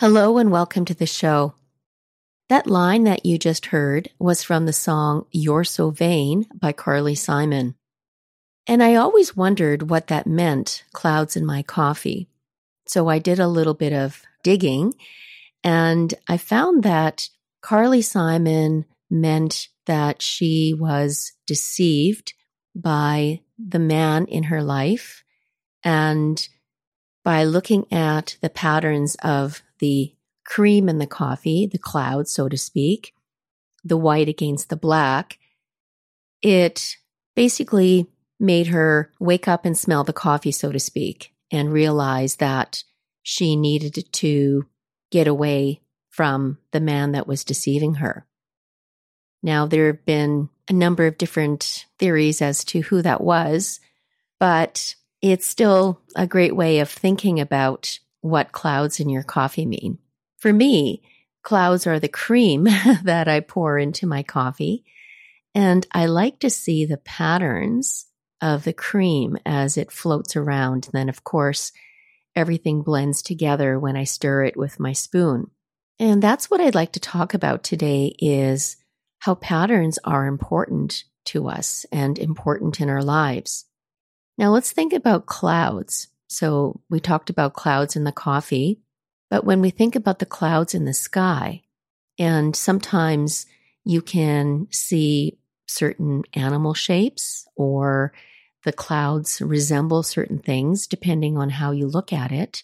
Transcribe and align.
Hello 0.00 0.38
and 0.38 0.50
welcome 0.50 0.86
to 0.86 0.94
the 0.94 1.04
show. 1.04 1.52
That 2.48 2.66
line 2.66 3.04
that 3.04 3.26
you 3.26 3.36
just 3.36 3.66
heard 3.66 4.08
was 4.18 4.42
from 4.42 4.64
the 4.64 4.72
song 4.72 5.26
You're 5.30 5.62
So 5.62 5.90
Vain 5.90 6.46
by 6.54 6.72
Carly 6.72 7.14
Simon. 7.14 7.74
And 8.66 8.82
I 8.82 8.94
always 8.94 9.36
wondered 9.36 9.90
what 9.90 10.06
that 10.06 10.26
meant, 10.26 10.84
clouds 10.94 11.36
in 11.36 11.44
my 11.44 11.62
coffee. 11.62 12.30
So 12.86 13.08
I 13.08 13.18
did 13.18 13.38
a 13.38 13.46
little 13.46 13.74
bit 13.74 13.92
of 13.92 14.22
digging 14.42 14.94
and 15.62 16.14
I 16.26 16.38
found 16.38 16.82
that 16.82 17.28
Carly 17.60 18.00
Simon 18.00 18.86
meant 19.10 19.68
that 19.84 20.22
she 20.22 20.72
was 20.72 21.32
deceived 21.46 22.32
by 22.74 23.42
the 23.58 23.78
man 23.78 24.24
in 24.24 24.44
her 24.44 24.62
life 24.62 25.22
and 25.84 26.48
by 27.22 27.44
looking 27.44 27.84
at 27.92 28.38
the 28.40 28.48
patterns 28.48 29.14
of 29.22 29.60
the 29.80 30.14
cream 30.44 30.88
in 30.88 30.98
the 30.98 31.06
coffee, 31.06 31.66
the 31.66 31.78
cloud, 31.78 32.28
so 32.28 32.48
to 32.48 32.56
speak, 32.56 33.14
the 33.84 33.96
white 33.96 34.28
against 34.28 34.68
the 34.68 34.76
black, 34.76 35.38
it 36.42 36.96
basically 37.34 38.06
made 38.38 38.68
her 38.68 39.12
wake 39.20 39.46
up 39.46 39.64
and 39.64 39.76
smell 39.76 40.04
the 40.04 40.12
coffee, 40.12 40.52
so 40.52 40.72
to 40.72 40.80
speak, 40.80 41.34
and 41.50 41.72
realize 41.72 42.36
that 42.36 42.82
she 43.22 43.54
needed 43.56 44.04
to 44.12 44.66
get 45.10 45.26
away 45.26 45.82
from 46.08 46.58
the 46.72 46.80
man 46.80 47.12
that 47.12 47.26
was 47.26 47.44
deceiving 47.44 47.94
her. 47.94 48.26
Now, 49.42 49.66
there 49.66 49.86
have 49.88 50.04
been 50.04 50.48
a 50.68 50.72
number 50.72 51.06
of 51.06 51.18
different 51.18 51.86
theories 51.98 52.42
as 52.42 52.64
to 52.64 52.80
who 52.80 53.02
that 53.02 53.20
was, 53.20 53.80
but 54.38 54.94
it's 55.22 55.46
still 55.46 56.00
a 56.16 56.26
great 56.26 56.54
way 56.54 56.80
of 56.80 56.90
thinking 56.90 57.40
about 57.40 57.98
what 58.20 58.52
clouds 58.52 59.00
in 59.00 59.08
your 59.08 59.22
coffee 59.22 59.66
mean. 59.66 59.98
For 60.38 60.52
me, 60.52 61.02
clouds 61.42 61.86
are 61.86 62.00
the 62.00 62.08
cream 62.08 62.64
that 63.02 63.28
I 63.28 63.40
pour 63.40 63.78
into 63.78 64.06
my 64.06 64.22
coffee, 64.22 64.84
and 65.54 65.86
I 65.92 66.06
like 66.06 66.38
to 66.40 66.50
see 66.50 66.84
the 66.84 66.98
patterns 66.98 68.06
of 68.40 68.64
the 68.64 68.72
cream 68.72 69.36
as 69.44 69.76
it 69.76 69.92
floats 69.92 70.36
around. 70.36 70.86
And 70.86 70.92
then, 70.92 71.08
of 71.08 71.24
course, 71.24 71.72
everything 72.34 72.82
blends 72.82 73.22
together 73.22 73.78
when 73.78 73.96
I 73.96 74.04
stir 74.04 74.44
it 74.44 74.56
with 74.56 74.80
my 74.80 74.92
spoon. 74.92 75.50
And 75.98 76.22
that's 76.22 76.50
what 76.50 76.60
I'd 76.60 76.74
like 76.74 76.92
to 76.92 77.00
talk 77.00 77.34
about 77.34 77.62
today 77.62 78.14
is 78.18 78.76
how 79.18 79.34
patterns 79.34 79.98
are 80.04 80.26
important 80.26 81.04
to 81.26 81.48
us 81.48 81.84
and 81.92 82.18
important 82.18 82.80
in 82.80 82.88
our 82.88 83.02
lives. 83.02 83.66
Now 84.38 84.50
let's 84.50 84.72
think 84.72 84.94
about 84.94 85.26
clouds. 85.26 86.08
So 86.30 86.80
we 86.88 87.00
talked 87.00 87.28
about 87.28 87.54
clouds 87.54 87.96
in 87.96 88.04
the 88.04 88.12
coffee, 88.12 88.78
but 89.30 89.44
when 89.44 89.60
we 89.60 89.70
think 89.70 89.96
about 89.96 90.20
the 90.20 90.26
clouds 90.26 90.74
in 90.74 90.84
the 90.84 90.94
sky, 90.94 91.62
and 92.20 92.54
sometimes 92.54 93.46
you 93.84 94.00
can 94.00 94.68
see 94.70 95.38
certain 95.66 96.22
animal 96.34 96.72
shapes 96.72 97.48
or 97.56 98.12
the 98.64 98.72
clouds 98.72 99.40
resemble 99.40 100.04
certain 100.04 100.38
things 100.38 100.86
depending 100.86 101.36
on 101.36 101.50
how 101.50 101.72
you 101.72 101.88
look 101.88 102.12
at 102.12 102.30
it. 102.30 102.62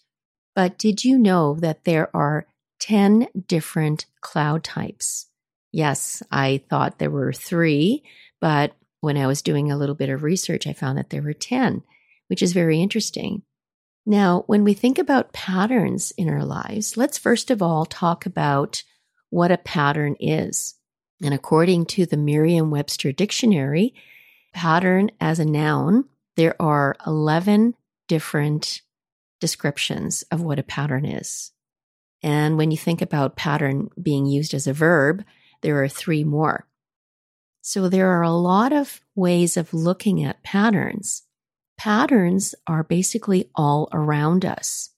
But 0.54 0.78
did 0.78 1.04
you 1.04 1.18
know 1.18 1.56
that 1.56 1.84
there 1.84 2.14
are 2.16 2.46
10 2.78 3.26
different 3.48 4.06
cloud 4.20 4.62
types? 4.62 5.26
Yes, 5.72 6.22
I 6.30 6.62
thought 6.70 7.00
there 7.00 7.10
were 7.10 7.32
three, 7.32 8.04
but 8.40 8.74
when 9.00 9.16
I 9.16 9.26
was 9.26 9.42
doing 9.42 9.72
a 9.72 9.76
little 9.76 9.96
bit 9.96 10.08
of 10.08 10.22
research, 10.22 10.68
I 10.68 10.72
found 10.72 10.98
that 10.98 11.10
there 11.10 11.22
were 11.22 11.32
10, 11.32 11.82
which 12.28 12.42
is 12.42 12.52
very 12.52 12.80
interesting. 12.80 13.42
Now, 14.08 14.44
when 14.46 14.62
we 14.62 14.72
think 14.72 14.98
about 14.98 15.32
patterns 15.32 16.12
in 16.16 16.28
our 16.28 16.44
lives, 16.44 16.96
let's 16.96 17.18
first 17.18 17.50
of 17.50 17.60
all 17.60 17.84
talk 17.84 18.24
about 18.24 18.84
what 19.30 19.50
a 19.50 19.58
pattern 19.58 20.14
is. 20.20 20.76
And 21.22 21.34
according 21.34 21.86
to 21.86 22.06
the 22.06 22.16
Merriam 22.16 22.70
Webster 22.70 23.10
Dictionary, 23.10 23.94
pattern 24.52 25.10
as 25.20 25.40
a 25.40 25.44
noun, 25.44 26.04
there 26.36 26.54
are 26.62 26.94
11 27.04 27.74
different 28.06 28.82
descriptions 29.40 30.22
of 30.30 30.40
what 30.40 30.60
a 30.60 30.62
pattern 30.62 31.04
is. 31.04 31.50
And 32.22 32.56
when 32.56 32.70
you 32.70 32.76
think 32.76 33.02
about 33.02 33.36
pattern 33.36 33.90
being 34.00 34.26
used 34.26 34.54
as 34.54 34.68
a 34.68 34.72
verb, 34.72 35.24
there 35.62 35.82
are 35.82 35.88
three 35.88 36.22
more. 36.22 36.66
So 37.60 37.88
there 37.88 38.10
are 38.10 38.22
a 38.22 38.30
lot 38.30 38.72
of 38.72 39.00
ways 39.16 39.56
of 39.56 39.74
looking 39.74 40.22
at 40.22 40.44
patterns. 40.44 41.22
Patterns 41.78 42.54
are 42.66 42.84
basically 42.84 43.50
all 43.54 43.88
around 43.92 44.44
us. 44.44 44.90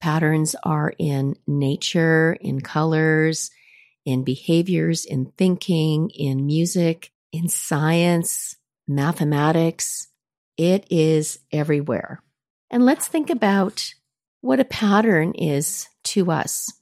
Patterns 0.00 0.54
are 0.62 0.92
in 0.98 1.36
nature, 1.46 2.36
in 2.40 2.60
colors, 2.60 3.50
in 4.04 4.22
behaviors, 4.22 5.04
in 5.04 5.32
thinking, 5.36 6.10
in 6.10 6.46
music, 6.46 7.10
in 7.32 7.48
science, 7.48 8.56
mathematics. 8.86 10.08
It 10.56 10.86
is 10.90 11.38
everywhere. 11.52 12.22
And 12.70 12.84
let's 12.84 13.06
think 13.06 13.30
about 13.30 13.94
what 14.40 14.60
a 14.60 14.64
pattern 14.64 15.32
is 15.32 15.88
to 16.04 16.30
us. 16.30 16.72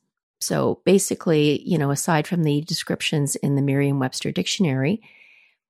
So 0.41 0.81
basically, 0.84 1.62
you 1.62 1.78
know, 1.78 1.91
aside 1.91 2.26
from 2.26 2.43
the 2.43 2.60
descriptions 2.62 3.37
in 3.37 3.54
the 3.54 3.62
Merriam 3.62 3.98
Webster 3.98 4.31
Dictionary, 4.31 5.00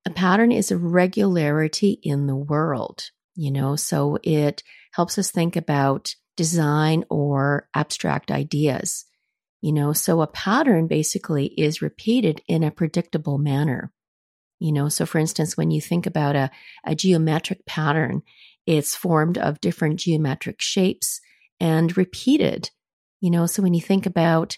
a 0.04 0.10
pattern 0.10 0.50
is 0.50 0.70
a 0.70 0.76
regularity 0.76 2.00
in 2.02 2.26
the 2.26 2.36
world, 2.36 3.10
you 3.34 3.50
know, 3.50 3.76
so 3.76 4.18
it 4.22 4.62
helps 4.92 5.18
us 5.18 5.30
think 5.30 5.56
about 5.56 6.14
design 6.36 7.04
or 7.10 7.68
abstract 7.74 8.30
ideas, 8.30 9.04
you 9.60 9.72
know, 9.72 9.92
so 9.92 10.20
a 10.20 10.26
pattern 10.26 10.86
basically 10.86 11.46
is 11.46 11.82
repeated 11.82 12.42
in 12.46 12.62
a 12.62 12.70
predictable 12.70 13.38
manner. 13.38 13.92
You 14.60 14.72
know, 14.72 14.88
so 14.88 15.04
for 15.04 15.18
instance, 15.18 15.56
when 15.56 15.70
you 15.70 15.80
think 15.80 16.06
about 16.06 16.36
a, 16.36 16.50
a 16.84 16.94
geometric 16.94 17.66
pattern, 17.66 18.22
it's 18.66 18.94
formed 18.94 19.36
of 19.36 19.60
different 19.60 20.00
geometric 20.00 20.60
shapes 20.60 21.20
and 21.60 21.96
repeated. 21.96 22.70
You 23.20 23.30
know, 23.30 23.46
so 23.46 23.62
when 23.62 23.74
you 23.74 23.80
think 23.80 24.06
about, 24.06 24.56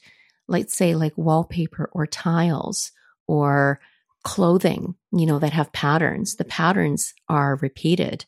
let's 0.48 0.76
say, 0.76 0.94
like 0.94 1.16
wallpaper 1.16 1.88
or 1.92 2.06
tiles 2.06 2.92
or 3.26 3.80
clothing, 4.22 4.96
you 5.12 5.26
know, 5.26 5.38
that 5.38 5.52
have 5.52 5.72
patterns, 5.72 6.36
the 6.36 6.44
patterns 6.44 7.14
are 7.28 7.56
repeated. 7.62 8.26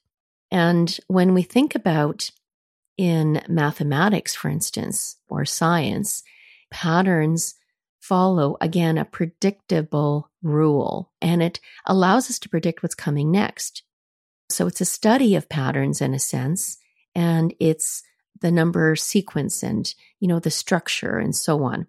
And 0.50 0.99
when 1.06 1.35
we 1.35 1.43
think 1.43 1.75
about 1.75 2.31
in 2.97 3.43
mathematics, 3.49 4.35
for 4.35 4.49
instance, 4.49 5.17
or 5.29 5.45
science, 5.45 6.23
patterns 6.71 7.55
follow 8.00 8.56
again 8.61 8.97
a 8.97 9.05
predictable 9.05 10.31
rule 10.43 11.12
and 11.21 11.43
it 11.43 11.61
allows 11.87 12.31
us 12.31 12.39
to 12.39 12.49
predict 12.49 12.83
what's 12.83 12.95
coming 12.95 13.31
next. 13.31 13.83
So 14.50 14.67
it's 14.67 14.81
a 14.81 14.87
study 14.87 15.35
of 15.35 15.49
patterns 15.49 16.00
in 16.00 16.15
a 16.15 16.19
sense, 16.19 16.79
and 17.15 17.55
it's 17.61 18.03
the 18.41 18.50
number 18.50 18.97
sequence 18.97 19.62
and, 19.62 19.93
you 20.21 20.29
know, 20.29 20.39
the 20.39 20.50
structure 20.50 21.19
and 21.19 21.37
so 21.37 21.65
on. 21.65 21.87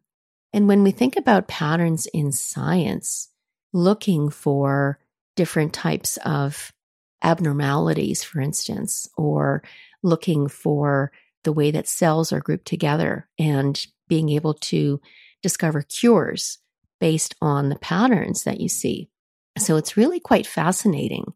And 0.51 0.67
when 0.67 0.83
we 0.83 0.91
think 0.91 1.15
about 1.15 1.47
patterns 1.47 2.05
in 2.07 2.31
science, 2.31 3.29
looking 3.71 4.29
for 4.29 4.99
different 5.35 5.73
types 5.73 6.17
of 6.25 6.73
abnormalities, 7.21 8.23
for 8.23 8.39
instance, 8.41 9.09
or 9.17 9.63
looking 10.03 10.47
for 10.47 11.11
the 11.43 11.51
way 11.51 11.71
that 11.71 11.87
cells 11.87 12.31
are 12.31 12.39
grouped 12.39 12.65
together 12.65 13.27
and 13.37 13.87
being 14.07 14.29
able 14.29 14.53
to 14.53 14.99
discover 15.41 15.81
cures 15.81 16.59
based 16.99 17.35
on 17.41 17.69
the 17.69 17.79
patterns 17.79 18.43
that 18.43 18.59
you 18.59 18.67
see. 18.67 19.09
So 19.57 19.77
it's 19.77 19.97
really 19.97 20.19
quite 20.19 20.47
fascinating. 20.47 21.33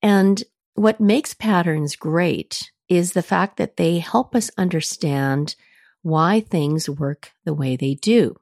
And 0.00 0.42
what 0.74 1.00
makes 1.00 1.34
patterns 1.34 1.96
great 1.96 2.70
is 2.88 3.12
the 3.12 3.22
fact 3.22 3.56
that 3.56 3.76
they 3.76 3.98
help 3.98 4.34
us 4.34 4.50
understand 4.56 5.54
why 6.02 6.40
things 6.40 6.88
work 6.88 7.32
the 7.44 7.54
way 7.54 7.76
they 7.76 7.94
do. 7.94 8.36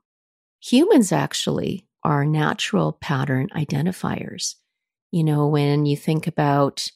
Humans 0.60 1.12
actually 1.12 1.86
are 2.02 2.24
natural 2.24 2.92
pattern 2.92 3.48
identifiers. 3.54 4.56
You 5.10 5.24
know, 5.24 5.48
when 5.48 5.86
you 5.86 5.96
think 5.96 6.26
about 6.26 6.86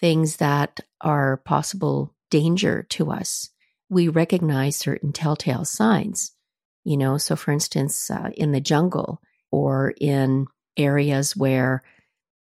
things 0.00 0.36
that 0.36 0.80
are 1.00 1.38
possible 1.38 2.14
danger 2.30 2.84
to 2.90 3.10
us, 3.10 3.50
we 3.88 4.08
recognize 4.08 4.76
certain 4.76 5.12
telltale 5.12 5.64
signs. 5.64 6.32
You 6.84 6.96
know, 6.96 7.18
so 7.18 7.34
for 7.34 7.50
instance, 7.50 8.10
uh, 8.10 8.30
in 8.36 8.52
the 8.52 8.60
jungle 8.60 9.20
or 9.50 9.94
in 10.00 10.46
areas 10.76 11.36
where 11.36 11.82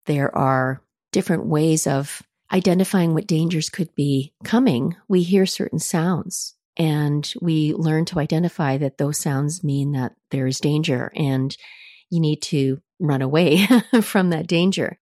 there 0.05 0.35
are 0.35 0.81
different 1.11 1.45
ways 1.45 1.87
of 1.87 2.21
identifying 2.51 3.13
what 3.13 3.27
dangers 3.27 3.69
could 3.69 3.93
be 3.95 4.33
coming, 4.43 4.95
we 5.07 5.23
hear 5.23 5.45
certain 5.45 5.79
sounds 5.79 6.55
and 6.77 7.33
we 7.41 7.73
learn 7.73 8.05
to 8.05 8.19
identify 8.19 8.77
that 8.77 8.97
those 8.97 9.17
sounds 9.17 9.63
mean 9.63 9.91
that 9.93 10.13
there 10.31 10.47
is 10.47 10.59
danger 10.59 11.11
and 11.15 11.55
you 12.09 12.19
need 12.19 12.41
to 12.41 12.81
run 12.99 13.21
away 13.21 13.67
from 14.01 14.29
that 14.29 14.47
danger. 14.47 14.97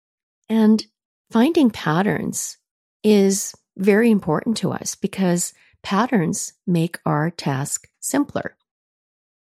And 0.49 0.85
finding 1.31 1.71
patterns 1.71 2.59
is 3.03 3.55
very 3.77 4.11
important 4.11 4.57
to 4.59 4.73
us 4.73 4.95
because 4.95 5.53
patterns 5.83 6.53
make 6.67 6.99
our 7.05 7.31
task 7.31 7.89
simpler. 8.01 8.57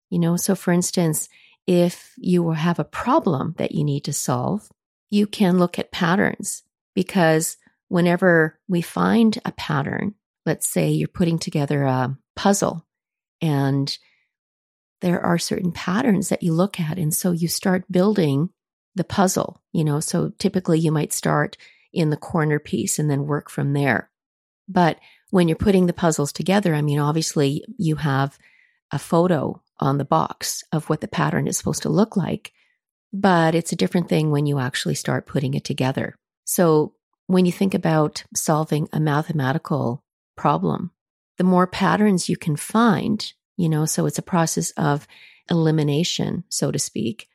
You 0.10 0.20
know, 0.20 0.38
so 0.38 0.56
for 0.56 0.72
instance, 0.72 1.30
if 1.68 2.14
you 2.18 2.52
have 2.52 2.80
a 2.80 2.84
problem 2.84 3.56
that 3.58 3.74
you 3.74 3.84
need 3.84 4.06
to 4.06 4.14
solve, 4.14 4.70
you 5.10 5.28
can 5.28 5.60
look 5.60 5.78
at 5.78 5.92
patterns 5.92 6.64
because 6.96 7.58
whenever 7.90 8.60
we 8.68 8.82
find 8.82 9.40
a 9.46 9.52
pattern, 9.52 10.16
let's 10.46 10.68
say 10.68 10.90
you're 10.90 11.08
putting 11.08 11.40
together 11.40 11.84
a 11.84 12.18
puzzle 12.36 12.86
and 13.42 13.98
there 15.02 15.22
are 15.22 15.38
certain 15.38 15.72
patterns 15.72 16.30
that 16.30 16.44
you 16.44 16.54
look 16.54 16.80
at. 16.80 16.98
And 16.98 17.14
so 17.14 17.32
you 17.32 17.48
start 17.48 17.92
building 17.92 18.50
the 19.00 19.04
puzzle, 19.06 19.62
you 19.72 19.84
know. 19.84 20.02
So 20.02 20.34
typically 20.38 20.78
you 20.78 20.92
might 20.92 21.14
start 21.14 21.58
in 21.94 22.12
the 22.12 22.18
corner 22.18 22.60
piece 22.60 23.00
and 23.00 23.10
then 23.10 23.26
work 23.26 23.50
from 23.50 23.74
there. 23.74 24.12
But 24.68 25.00
when 25.32 25.48
you're 25.48 25.56
putting 25.56 25.88
the 25.88 25.94
puzzles 25.94 26.34
together, 26.34 26.76
I 26.76 26.82
mean, 26.82 27.00
obviously 27.00 27.64
you 27.78 27.96
have 27.96 28.38
a 28.92 29.00
photo 29.00 29.64
on 29.80 29.98
the 29.98 30.06
box 30.06 30.64
of 30.74 30.90
what 30.90 31.00
the 31.00 31.08
pattern 31.08 31.48
is 31.48 31.58
supposed 31.58 31.84
to 31.84 31.90
look 31.90 32.18
like, 32.18 32.52
but 33.14 33.56
it's 33.56 33.72
a 33.72 33.78
different 33.78 34.10
thing 34.10 34.32
when 34.32 34.46
you 34.46 34.60
actually 34.60 34.96
start 34.96 35.26
putting 35.26 35.54
it 35.54 35.64
together. 35.64 36.14
So 36.44 36.94
when 37.28 37.46
you 37.46 37.54
think 37.54 37.74
about 37.74 38.26
solving 38.36 38.90
a 38.92 39.00
mathematical 39.00 40.04
problem, 40.36 40.92
the 41.38 41.46
more 41.46 41.68
patterns 41.68 42.28
you 42.28 42.36
can 42.36 42.58
find, 42.58 43.32
you 43.56 43.70
know, 43.70 43.86
so 43.86 44.06
it's 44.06 44.18
a 44.18 44.24
process 44.24 44.72
of 44.72 45.08
elimination, 45.50 46.44
so 46.50 46.70
to 46.70 46.78
speak, 46.78 47.29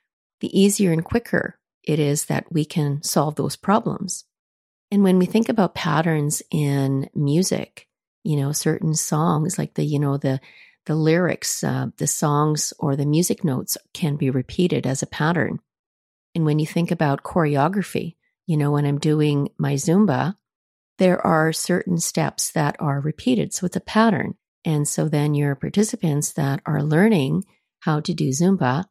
the 0.44 0.61
easier 0.61 0.93
and 0.93 1.02
quicker 1.02 1.58
it 1.82 1.99
is 1.99 2.26
that 2.26 2.52
we 2.52 2.67
can 2.67 3.02
solve 3.02 3.35
those 3.37 3.56
problems. 3.56 4.25
And 4.91 5.02
when 5.02 5.19
we 5.19 5.25
think 5.25 5.49
about 5.49 5.75
patterns 5.75 6.43
in 6.50 7.08
music, 7.14 7.88
you 8.25 8.37
know, 8.37 8.52
certain 8.52 8.93
songs 8.93 9.58
like 9.58 9.73
the, 9.73 9.85
you 9.85 9.99
know, 9.99 10.19
the, 10.19 10.43
the 10.85 10.96
lyrics, 10.96 11.64
uh, 11.64 11.87
the 11.96 12.06
songs 12.06 12.75
or 12.79 12.94
the 12.94 13.06
music 13.06 13.43
notes 13.43 13.79
can 13.94 14.17
be 14.17 14.29
repeated 14.29 14.87
as 14.87 15.02
a 15.02 15.06
pattern. 15.06 15.61
And 16.35 16.44
when 16.44 16.58
you 16.58 16.67
think 16.67 16.90
about 16.90 17.23
choreography, 17.23 18.17
you 18.47 18.58
know, 18.58 18.70
when 18.70 18.85
I'm 18.85 18.99
doing 18.99 19.49
my 19.56 19.75
Zumba, 19.75 20.37
there 20.99 21.26
are 21.26 21.55
certain 21.55 21.97
steps 21.97 22.52
that 22.52 22.76
are 22.81 23.00
repeated. 23.00 23.55
So 23.55 23.64
it's 23.64 23.76
a 23.76 23.81
pattern. 23.81 24.35
And 24.62 24.87
so 24.87 25.08
then 25.08 25.35
your 25.35 25.55
participants 25.55 26.35
that 26.35 26.61
are 26.67 26.82
learning 26.82 27.44
how 27.81 28.00
to 28.00 28.12
do 28.12 28.29
Zumba 28.29 28.85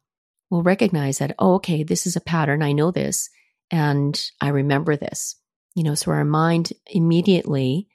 will 0.54 0.62
recognize 0.62 1.18
that, 1.18 1.34
oh, 1.40 1.54
okay, 1.54 1.82
this 1.82 2.06
is 2.06 2.14
a 2.14 2.20
pattern. 2.20 2.62
I 2.62 2.70
know 2.70 2.92
this 2.92 3.28
and 3.72 4.30
I 4.40 4.50
remember 4.50 4.94
this. 4.94 5.34
You 5.74 5.82
know, 5.82 5.96
so 5.96 6.12
our 6.12 6.24
mind 6.24 6.72
immediately 6.86 7.88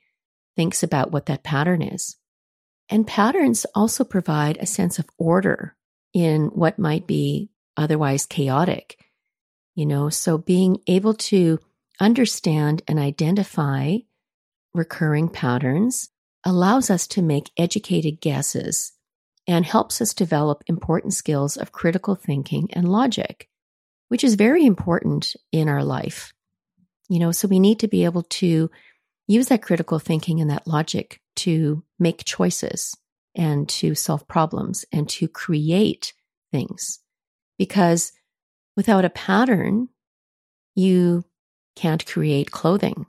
thinks 0.58 0.84
about 0.84 1.10
what 1.10 1.28
that 1.28 1.42
pattern 1.42 1.82
is. 1.82 2.18
And 2.90 3.08
patterns 3.08 3.66
also 3.74 4.04
provide 4.04 4.58
a 4.58 4.66
sense 4.66 5.00
of 5.00 5.10
order 5.18 5.78
in 6.14 6.48
what 6.48 6.78
might 6.78 7.08
be 7.08 7.50
otherwise 7.78 8.26
chaotic. 8.26 8.98
You 9.76 9.86
know, 9.86 10.10
so 10.10 10.38
being 10.38 10.82
able 10.86 11.14
to 11.14 11.60
understand 12.02 12.82
and 12.90 13.00
identify 13.00 14.00
recurring 14.74 15.30
patterns 15.30 16.10
allows 16.46 16.90
us 16.90 17.08
to 17.08 17.22
make 17.22 17.52
educated 17.58 18.20
guesses 18.20 18.92
and 19.50 19.66
helps 19.66 20.00
us 20.00 20.14
develop 20.14 20.64
important 20.68 21.12
skills 21.12 21.58
of 21.58 21.72
critical 21.72 22.14
thinking 22.14 22.70
and 22.74 22.88
logic, 22.88 23.50
which 24.10 24.24
is 24.24 24.36
very 24.36 24.64
important 24.64 25.36
in 25.52 25.68
our 25.68 25.84
life. 25.84 26.34
You 27.10 27.18
know, 27.18 27.32
so 27.32 27.48
we 27.48 27.60
need 27.60 27.80
to 27.80 27.88
be 27.88 28.06
able 28.06 28.22
to 28.22 28.70
use 29.26 29.48
that 29.48 29.64
critical 29.64 29.98
thinking 29.98 30.40
and 30.40 30.52
that 30.52 30.68
logic 30.68 31.20
to 31.38 31.84
make 31.98 32.26
choices 32.26 32.96
and 33.34 33.68
to 33.70 33.96
solve 33.96 34.28
problems 34.28 34.86
and 34.92 35.10
to 35.10 35.28
create 35.28 36.14
things. 36.52 37.00
Because 37.58 38.12
without 38.78 39.04
a 39.04 39.10
pattern, 39.10 39.90
you 40.76 41.26
can't 41.76 42.06
create 42.06 42.52
clothing. 42.52 43.08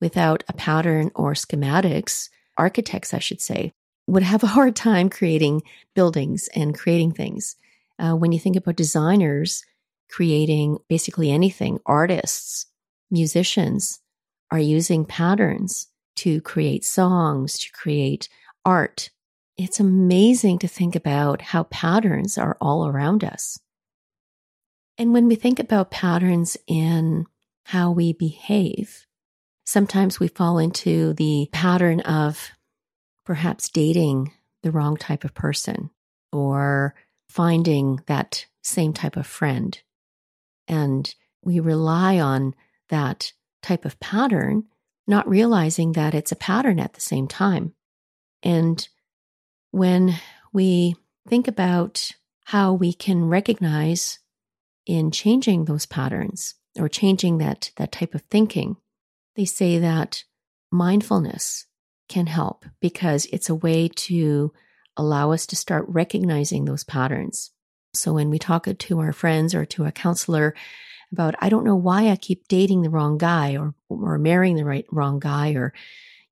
Without 0.00 0.42
a 0.48 0.54
pattern 0.54 1.10
or 1.14 1.34
schematics, 1.34 2.30
architects, 2.56 3.12
I 3.12 3.18
should 3.18 3.42
say, 3.42 3.74
would 4.06 4.22
have 4.22 4.42
a 4.42 4.48
hard 4.48 4.76
time 4.76 5.08
creating 5.08 5.62
buildings 5.94 6.48
and 6.54 6.76
creating 6.76 7.12
things. 7.12 7.56
Uh, 7.98 8.14
when 8.14 8.32
you 8.32 8.38
think 8.38 8.56
about 8.56 8.76
designers 8.76 9.64
creating 10.10 10.78
basically 10.88 11.30
anything, 11.30 11.78
artists, 11.86 12.66
musicians 13.10 14.00
are 14.50 14.58
using 14.58 15.04
patterns 15.04 15.88
to 16.16 16.40
create 16.42 16.84
songs, 16.84 17.58
to 17.58 17.72
create 17.72 18.28
art. 18.64 19.10
It's 19.56 19.80
amazing 19.80 20.58
to 20.60 20.68
think 20.68 20.94
about 20.94 21.40
how 21.40 21.64
patterns 21.64 22.36
are 22.36 22.58
all 22.60 22.86
around 22.86 23.24
us. 23.24 23.58
And 24.98 25.12
when 25.14 25.28
we 25.28 25.34
think 25.34 25.58
about 25.58 25.90
patterns 25.90 26.56
in 26.66 27.26
how 27.64 27.90
we 27.90 28.12
behave. 28.12 29.06
Sometimes 29.64 30.18
we 30.18 30.28
fall 30.28 30.58
into 30.58 31.14
the 31.14 31.48
pattern 31.52 32.00
of 32.00 32.50
perhaps 33.24 33.68
dating 33.68 34.32
the 34.62 34.70
wrong 34.70 34.96
type 34.96 35.24
of 35.24 35.34
person 35.34 35.90
or 36.32 36.94
finding 37.28 38.00
that 38.06 38.46
same 38.62 38.92
type 38.92 39.16
of 39.16 39.26
friend. 39.26 39.80
And 40.68 41.12
we 41.42 41.60
rely 41.60 42.18
on 42.18 42.54
that 42.88 43.32
type 43.62 43.84
of 43.84 43.98
pattern, 44.00 44.64
not 45.06 45.28
realizing 45.28 45.92
that 45.92 46.14
it's 46.14 46.32
a 46.32 46.36
pattern 46.36 46.78
at 46.78 46.94
the 46.94 47.00
same 47.00 47.26
time. 47.26 47.74
And 48.42 48.86
when 49.70 50.14
we 50.52 50.96
think 51.28 51.48
about 51.48 52.10
how 52.44 52.72
we 52.72 52.92
can 52.92 53.28
recognize 53.28 54.18
in 54.86 55.10
changing 55.10 55.64
those 55.64 55.86
patterns, 55.86 56.54
or 56.78 56.88
changing 56.88 57.38
that, 57.38 57.70
that 57.76 57.92
type 57.92 58.14
of 58.14 58.22
thinking, 58.22 58.76
they 59.36 59.44
say 59.44 59.78
that 59.78 60.24
mindfulness 60.70 61.66
can 62.12 62.26
help 62.26 62.66
because 62.78 63.26
it's 63.32 63.48
a 63.48 63.54
way 63.54 63.88
to 63.88 64.52
allow 64.98 65.32
us 65.32 65.46
to 65.46 65.56
start 65.56 65.86
recognizing 65.88 66.66
those 66.66 66.84
patterns. 66.84 67.52
So 67.94 68.12
when 68.12 68.28
we 68.28 68.38
talk 68.38 68.66
to 68.66 69.00
our 69.00 69.14
friends 69.14 69.54
or 69.54 69.64
to 69.66 69.86
a 69.86 69.92
counselor 69.92 70.54
about, 71.10 71.34
I 71.40 71.48
don't 71.48 71.64
know 71.64 71.74
why 71.76 72.10
I 72.10 72.16
keep 72.16 72.48
dating 72.48 72.82
the 72.82 72.90
wrong 72.90 73.16
guy 73.16 73.56
or, 73.56 73.74
or 73.88 74.18
marrying 74.18 74.56
the 74.56 74.66
right 74.66 74.84
wrong 74.90 75.20
guy 75.20 75.52
or 75.52 75.72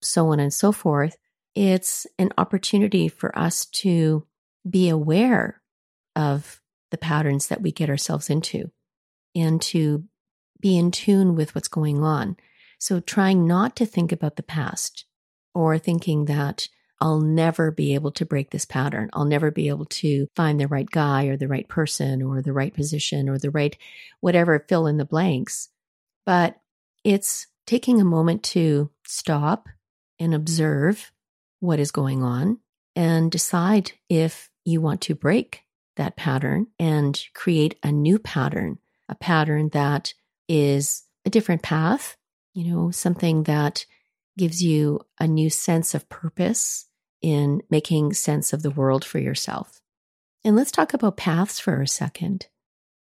so 0.02 0.28
on 0.28 0.38
and 0.40 0.52
so 0.52 0.70
forth, 0.70 1.16
it's 1.54 2.06
an 2.18 2.30
opportunity 2.36 3.08
for 3.08 3.36
us 3.38 3.64
to 3.66 4.26
be 4.68 4.90
aware 4.90 5.62
of 6.14 6.60
the 6.90 6.98
patterns 6.98 7.48
that 7.48 7.62
we 7.62 7.72
get 7.72 7.88
ourselves 7.88 8.28
into 8.28 8.70
and 9.34 9.62
to 9.62 10.04
be 10.60 10.76
in 10.76 10.90
tune 10.90 11.36
with 11.36 11.54
what's 11.54 11.68
going 11.68 12.02
on. 12.02 12.36
So 12.78 13.00
trying 13.00 13.46
not 13.46 13.76
to 13.76 13.86
think 13.86 14.12
about 14.12 14.36
the 14.36 14.42
past 14.42 15.06
or 15.54 15.78
thinking 15.78 16.26
that, 16.26 16.68
I'll 17.00 17.20
never 17.20 17.70
be 17.70 17.94
able 17.94 18.12
to 18.12 18.26
break 18.26 18.50
this 18.50 18.66
pattern. 18.66 19.08
I'll 19.14 19.24
never 19.24 19.50
be 19.50 19.68
able 19.68 19.86
to 19.86 20.26
find 20.36 20.60
the 20.60 20.68
right 20.68 20.88
guy 20.88 21.24
or 21.26 21.36
the 21.36 21.48
right 21.48 21.66
person 21.66 22.22
or 22.22 22.42
the 22.42 22.52
right 22.52 22.74
position 22.74 23.28
or 23.28 23.38
the 23.38 23.50
right 23.50 23.76
whatever, 24.20 24.66
fill 24.68 24.86
in 24.86 24.98
the 24.98 25.06
blanks. 25.06 25.70
But 26.26 26.60
it's 27.02 27.46
taking 27.66 28.00
a 28.00 28.04
moment 28.04 28.42
to 28.42 28.90
stop 29.06 29.68
and 30.18 30.34
observe 30.34 31.10
what 31.60 31.80
is 31.80 31.90
going 31.90 32.22
on 32.22 32.58
and 32.94 33.30
decide 33.30 33.92
if 34.08 34.50
you 34.64 34.80
want 34.82 35.00
to 35.02 35.14
break 35.14 35.62
that 35.96 36.16
pattern 36.16 36.66
and 36.78 37.24
create 37.34 37.78
a 37.82 37.90
new 37.90 38.18
pattern, 38.18 38.78
a 39.08 39.14
pattern 39.14 39.70
that 39.70 40.12
is 40.48 41.04
a 41.24 41.30
different 41.30 41.62
path, 41.62 42.16
you 42.52 42.70
know, 42.70 42.90
something 42.90 43.44
that 43.44 43.86
gives 44.40 44.62
you 44.62 45.00
a 45.18 45.28
new 45.28 45.50
sense 45.50 45.94
of 45.94 46.08
purpose 46.08 46.86
in 47.20 47.60
making 47.68 48.14
sense 48.14 48.54
of 48.54 48.62
the 48.62 48.70
world 48.70 49.04
for 49.04 49.18
yourself. 49.18 49.82
And 50.44 50.56
let's 50.56 50.70
talk 50.72 50.94
about 50.94 51.18
paths 51.18 51.60
for 51.60 51.82
a 51.82 51.86
second. 51.86 52.46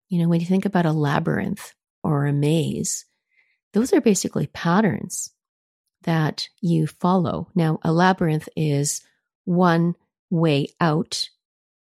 You 0.10 0.22
know, 0.22 0.28
when 0.28 0.42
you 0.42 0.46
think 0.46 0.66
about 0.66 0.86
a 0.86 0.92
labyrinth 0.92 1.74
or 2.04 2.26
a 2.26 2.34
maze, 2.34 3.06
those 3.72 3.94
are 3.94 4.02
basically 4.02 4.48
patterns 4.48 5.30
that 6.02 6.50
you 6.60 6.86
follow. 6.86 7.48
Now, 7.56 7.80
a 7.82 7.94
labyrinth 7.94 8.50
is 8.58 9.02
one 9.46 9.96
way 10.30 10.68
out 10.82 11.30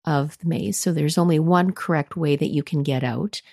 of 0.05 0.39
the 0.39 0.47
maze. 0.47 0.79
So 0.79 0.91
there's 0.91 1.19
only 1.19 1.37
one 1.37 1.71
correct 1.71 2.17
way 2.17 2.35
that 2.35 2.51
you 2.51 2.63
can 2.63 2.81
get 2.81 3.03
out, 3.03 3.43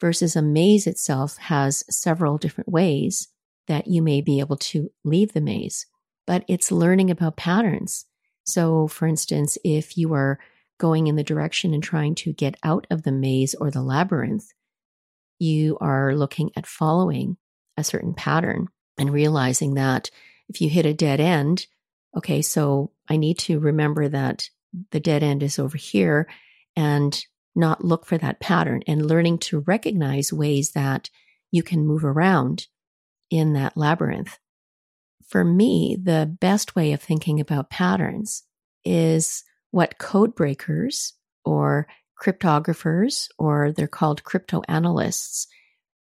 versus 0.00 0.34
a 0.34 0.42
maze 0.42 0.88
itself 0.88 1.36
has 1.36 1.84
several 1.88 2.36
different 2.36 2.68
ways 2.68 3.28
that 3.68 3.86
you 3.86 4.02
may 4.02 4.20
be 4.20 4.40
able 4.40 4.56
to 4.56 4.90
leave 5.04 5.32
the 5.32 5.40
maze. 5.40 5.86
But 6.26 6.44
it's 6.48 6.72
learning 6.72 7.10
about 7.10 7.36
patterns. 7.36 8.06
So, 8.44 8.88
for 8.88 9.06
instance, 9.06 9.58
if 9.64 9.96
you 9.96 10.12
are 10.14 10.38
going 10.78 11.06
in 11.06 11.16
the 11.16 11.24
direction 11.24 11.72
and 11.74 11.82
trying 11.82 12.14
to 12.16 12.32
get 12.32 12.56
out 12.62 12.86
of 12.90 13.02
the 13.02 13.12
maze 13.12 13.54
or 13.54 13.70
the 13.70 13.82
labyrinth, 13.82 14.52
you 15.38 15.78
are 15.80 16.14
looking 16.14 16.50
at 16.56 16.66
following 16.66 17.36
a 17.76 17.84
certain 17.84 18.14
pattern 18.14 18.68
and 18.98 19.12
realizing 19.12 19.74
that 19.74 20.10
if 20.48 20.60
you 20.60 20.68
hit 20.68 20.86
a 20.86 20.94
dead 20.94 21.20
end, 21.20 21.66
okay, 22.16 22.42
so 22.42 22.92
I 23.08 23.16
need 23.16 23.38
to 23.40 23.58
remember 23.58 24.08
that 24.08 24.48
the 24.90 25.00
dead 25.00 25.22
end 25.22 25.42
is 25.42 25.58
over 25.58 25.76
here 25.76 26.28
and 26.74 27.24
not 27.54 27.84
look 27.84 28.06
for 28.06 28.18
that 28.18 28.40
pattern 28.40 28.82
and 28.86 29.06
learning 29.06 29.38
to 29.38 29.60
recognize 29.60 30.32
ways 30.32 30.72
that 30.72 31.10
you 31.50 31.62
can 31.62 31.86
move 31.86 32.04
around 32.04 32.66
in 33.30 33.52
that 33.54 33.76
labyrinth. 33.76 34.38
For 35.28 35.44
me, 35.44 35.96
the 36.00 36.36
best 36.40 36.76
way 36.76 36.92
of 36.92 37.02
thinking 37.02 37.40
about 37.40 37.70
patterns 37.70 38.44
is 38.84 39.42
what 39.70 39.98
code 39.98 40.34
breakers 40.34 41.14
or 41.44 41.88
cryptographers, 42.20 43.28
or 43.38 43.72
they're 43.72 43.86
called 43.88 44.22
cryptoanalysts, 44.22 45.46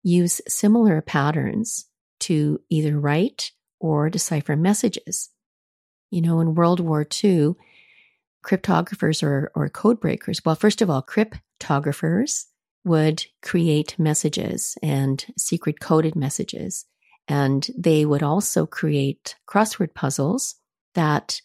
use 0.02 0.40
similar 0.46 1.00
patterns 1.00 1.86
to 2.20 2.60
either 2.70 2.98
write 2.98 3.50
or 3.80 4.08
decipher 4.10 4.56
messages. 4.56 5.30
You 6.10 6.22
know, 6.22 6.40
in 6.40 6.54
World 6.54 6.80
War 6.80 7.06
II, 7.24 7.54
cryptographers 8.44 9.22
or, 9.22 9.50
or 9.54 9.68
code 9.68 10.00
breakers, 10.00 10.40
well, 10.44 10.54
first 10.54 10.82
of 10.82 10.90
all, 10.90 11.02
cryptographers 11.02 12.44
would 12.84 13.24
create 13.42 13.98
messages 13.98 14.76
and 14.82 15.24
secret 15.36 15.80
coded 15.80 16.14
messages. 16.14 16.84
And 17.28 17.66
they 17.76 18.04
would 18.04 18.22
also 18.22 18.66
create 18.66 19.36
crossword 19.48 19.94
puzzles 19.94 20.56
that 20.94 21.40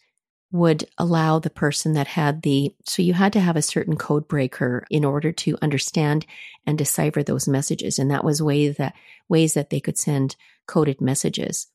would 0.52 0.84
allow 0.98 1.38
the 1.38 1.50
person 1.50 1.92
that 1.92 2.08
had 2.08 2.42
the, 2.42 2.74
so 2.84 3.02
you 3.02 3.14
had 3.14 3.32
to 3.32 3.40
have 3.40 3.56
a 3.56 3.62
certain 3.62 3.96
code 3.96 4.26
breaker 4.26 4.84
in 4.90 5.04
order 5.04 5.30
to 5.30 5.56
understand 5.62 6.26
and 6.66 6.76
decipher 6.76 7.22
those 7.22 7.46
messages. 7.46 7.98
And 7.98 8.10
that 8.10 8.24
was 8.24 8.42
ways 8.42 8.76
that, 8.76 8.94
ways 9.28 9.54
that 9.54 9.70
they 9.70 9.80
could 9.80 9.96
send 9.96 10.36
coded 10.66 11.00
messages. 11.00 11.68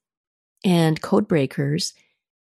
And 0.63 1.01
code 1.01 1.27
breakers 1.27 1.93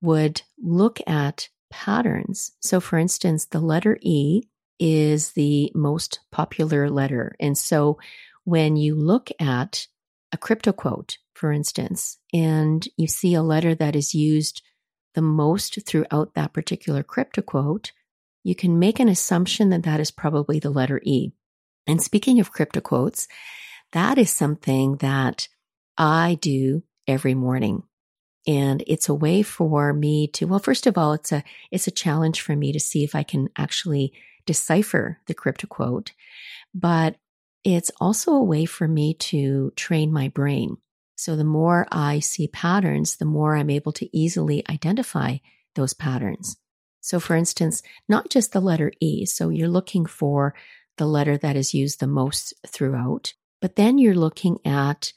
would 0.01 0.41
look 0.61 0.99
at 1.07 1.49
patterns. 1.69 2.51
So, 2.61 2.79
for 2.79 2.97
instance, 2.97 3.45
the 3.45 3.59
letter 3.59 3.97
E 4.01 4.43
is 4.79 5.31
the 5.31 5.71
most 5.75 6.19
popular 6.31 6.89
letter. 6.89 7.35
And 7.39 7.57
so, 7.57 7.97
when 8.45 8.75
you 8.75 8.95
look 8.95 9.31
at 9.39 9.87
a 10.31 10.37
crypto 10.37 10.73
quote, 10.73 11.17
for 11.43 11.51
instance, 11.51 12.19
and 12.31 12.87
you 12.95 13.05
see 13.05 13.33
a 13.33 13.43
letter 13.43 13.75
that 13.75 13.97
is 13.97 14.15
used 14.15 14.61
the 15.13 15.21
most 15.21 15.77
throughout 15.85 16.35
that 16.35 16.53
particular 16.53 17.03
crypto 17.03 17.41
quote, 17.41 17.91
you 18.45 18.55
can 18.55 18.79
make 18.79 18.97
an 18.97 19.09
assumption 19.09 19.69
that 19.69 19.83
that 19.83 19.99
is 19.99 20.09
probably 20.09 20.59
the 20.59 20.69
letter 20.69 21.01
E. 21.03 21.33
And 21.85 22.01
speaking 22.01 22.39
of 22.39 22.53
crypto 22.53 22.79
quotes, 22.79 23.27
that 23.91 24.17
is 24.17 24.29
something 24.29 24.95
that 25.01 25.49
I 25.97 26.37
do 26.39 26.83
every 27.09 27.33
morning. 27.33 27.83
And 28.47 28.81
it's 28.87 29.09
a 29.09 29.13
way 29.13 29.41
for 29.41 29.91
me 29.91 30.27
to 30.27 30.45
well 30.45 30.59
first 30.59 30.87
of 30.87 30.97
all 30.97 31.11
it's 31.11 31.33
a 31.33 31.43
it's 31.71 31.87
a 31.87 31.91
challenge 31.91 32.39
for 32.39 32.55
me 32.55 32.71
to 32.71 32.79
see 32.79 33.03
if 33.03 33.15
i 33.15 33.23
can 33.23 33.49
actually 33.57 34.13
decipher 34.45 35.19
the 35.25 35.33
crypto 35.33 35.67
quote. 35.67 36.13
But 36.73 37.17
it's 37.65 37.91
also 37.99 38.31
a 38.31 38.41
way 38.41 38.63
for 38.63 38.87
me 38.87 39.15
to 39.15 39.73
train 39.75 40.13
my 40.13 40.29
brain 40.29 40.77
so 41.23 41.35
the 41.35 41.43
more 41.43 41.87
i 41.91 42.19
see 42.19 42.47
patterns 42.47 43.17
the 43.17 43.25
more 43.25 43.55
i'm 43.55 43.69
able 43.69 43.91
to 43.91 44.09
easily 44.15 44.63
identify 44.69 45.37
those 45.75 45.93
patterns 45.93 46.57
so 47.01 47.19
for 47.19 47.35
instance 47.35 47.81
not 48.07 48.29
just 48.29 48.51
the 48.51 48.61
letter 48.61 48.91
e 48.99 49.25
so 49.25 49.49
you're 49.49 49.67
looking 49.67 50.05
for 50.05 50.53
the 50.97 51.07
letter 51.07 51.37
that 51.37 51.55
is 51.55 51.73
used 51.73 51.99
the 51.99 52.07
most 52.07 52.53
throughout 52.67 53.33
but 53.61 53.77
then 53.77 53.97
you're 53.97 54.13
looking 54.15 54.59
at 54.65 55.13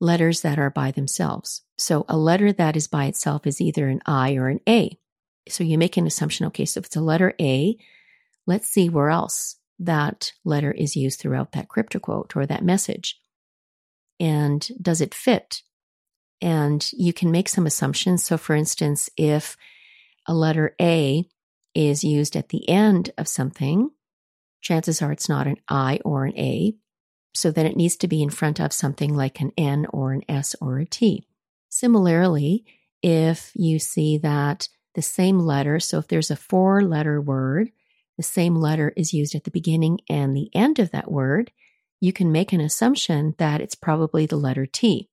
letters 0.00 0.42
that 0.42 0.58
are 0.58 0.70
by 0.70 0.90
themselves. 0.90 1.62
So 1.76 2.04
a 2.08 2.16
letter 2.16 2.52
that 2.52 2.76
is 2.76 2.86
by 2.86 3.06
itself 3.06 3.46
is 3.46 3.60
either 3.60 3.88
an 3.88 4.00
I 4.06 4.36
or 4.36 4.48
an 4.48 4.60
A. 4.68 4.98
So 5.48 5.64
you 5.64 5.78
make 5.78 5.96
an 5.96 6.06
assumption, 6.06 6.46
okay, 6.46 6.64
so 6.64 6.78
if 6.78 6.86
it's 6.86 6.96
a 6.96 7.00
letter 7.00 7.34
A, 7.40 7.76
let's 8.46 8.68
see 8.68 8.88
where 8.88 9.10
else 9.10 9.56
that 9.80 10.32
letter 10.44 10.72
is 10.72 10.96
used 10.96 11.20
throughout 11.20 11.52
that 11.52 11.68
crypto 11.68 11.98
quote 11.98 12.36
or 12.36 12.46
that 12.46 12.64
message. 12.64 13.20
And 14.20 14.68
does 14.80 15.00
it 15.00 15.14
fit? 15.14 15.62
And 16.40 16.88
you 16.92 17.12
can 17.12 17.30
make 17.30 17.48
some 17.48 17.66
assumptions. 17.66 18.24
So, 18.24 18.36
for 18.38 18.54
instance, 18.54 19.10
if 19.16 19.56
a 20.26 20.34
letter 20.34 20.74
A 20.80 21.24
is 21.74 22.04
used 22.04 22.36
at 22.36 22.48
the 22.48 22.68
end 22.68 23.10
of 23.18 23.28
something, 23.28 23.90
chances 24.60 25.00
are 25.02 25.12
it's 25.12 25.28
not 25.28 25.46
an 25.46 25.56
I 25.68 26.00
or 26.04 26.24
an 26.24 26.36
A. 26.38 26.74
So 27.34 27.50
then 27.50 27.66
it 27.66 27.76
needs 27.76 27.96
to 27.98 28.08
be 28.08 28.22
in 28.22 28.30
front 28.30 28.60
of 28.60 28.72
something 28.72 29.14
like 29.14 29.40
an 29.40 29.52
N 29.56 29.86
or 29.90 30.12
an 30.12 30.22
S 30.28 30.56
or 30.60 30.78
a 30.78 30.86
T. 30.86 31.24
Similarly, 31.68 32.64
if 33.02 33.52
you 33.54 33.78
see 33.78 34.18
that 34.18 34.68
the 34.94 35.02
same 35.02 35.38
letter, 35.38 35.78
so 35.78 35.98
if 35.98 36.08
there's 36.08 36.30
a 36.30 36.36
four 36.36 36.82
letter 36.82 37.20
word, 37.20 37.70
the 38.16 38.22
same 38.24 38.56
letter 38.56 38.92
is 38.96 39.14
used 39.14 39.34
at 39.34 39.44
the 39.44 39.50
beginning 39.50 40.00
and 40.08 40.36
the 40.36 40.50
end 40.54 40.80
of 40.80 40.90
that 40.90 41.10
word, 41.10 41.52
you 42.00 42.12
can 42.12 42.30
make 42.32 42.52
an 42.52 42.60
assumption 42.60 43.34
that 43.38 43.60
it's 43.60 43.74
probably 43.74 44.26
the 44.26 44.36
letter 44.36 44.66
T. 44.66 45.08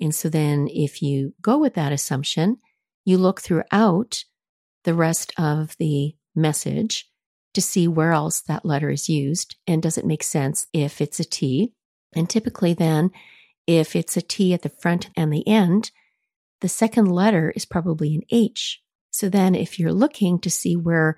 And 0.00 0.14
so 0.14 0.28
then 0.28 0.68
if 0.70 1.02
you 1.02 1.34
go 1.40 1.58
with 1.58 1.74
that 1.74 1.92
assumption, 1.92 2.58
you 3.04 3.18
look 3.18 3.40
throughout 3.40 4.24
the 4.84 4.94
rest 4.94 5.32
of 5.38 5.76
the 5.78 6.14
message 6.34 7.10
to 7.54 7.62
see 7.62 7.88
where 7.88 8.12
else 8.12 8.42
that 8.42 8.66
letter 8.66 8.90
is 8.90 9.08
used 9.08 9.56
and 9.66 9.82
does 9.82 9.96
it 9.96 10.04
make 10.04 10.22
sense 10.22 10.66
if 10.72 11.00
it's 11.00 11.18
a 11.18 11.24
T. 11.24 11.72
And 12.14 12.28
typically, 12.28 12.74
then, 12.74 13.10
if 13.66 13.96
it's 13.96 14.16
a 14.16 14.22
T 14.22 14.52
at 14.52 14.62
the 14.62 14.68
front 14.68 15.08
and 15.16 15.32
the 15.32 15.46
end, 15.48 15.90
the 16.60 16.68
second 16.68 17.06
letter 17.06 17.52
is 17.56 17.64
probably 17.64 18.14
an 18.14 18.22
H. 18.30 18.82
So 19.10 19.28
then, 19.28 19.54
if 19.54 19.78
you're 19.78 19.92
looking 19.92 20.38
to 20.40 20.50
see 20.50 20.76
where 20.76 21.16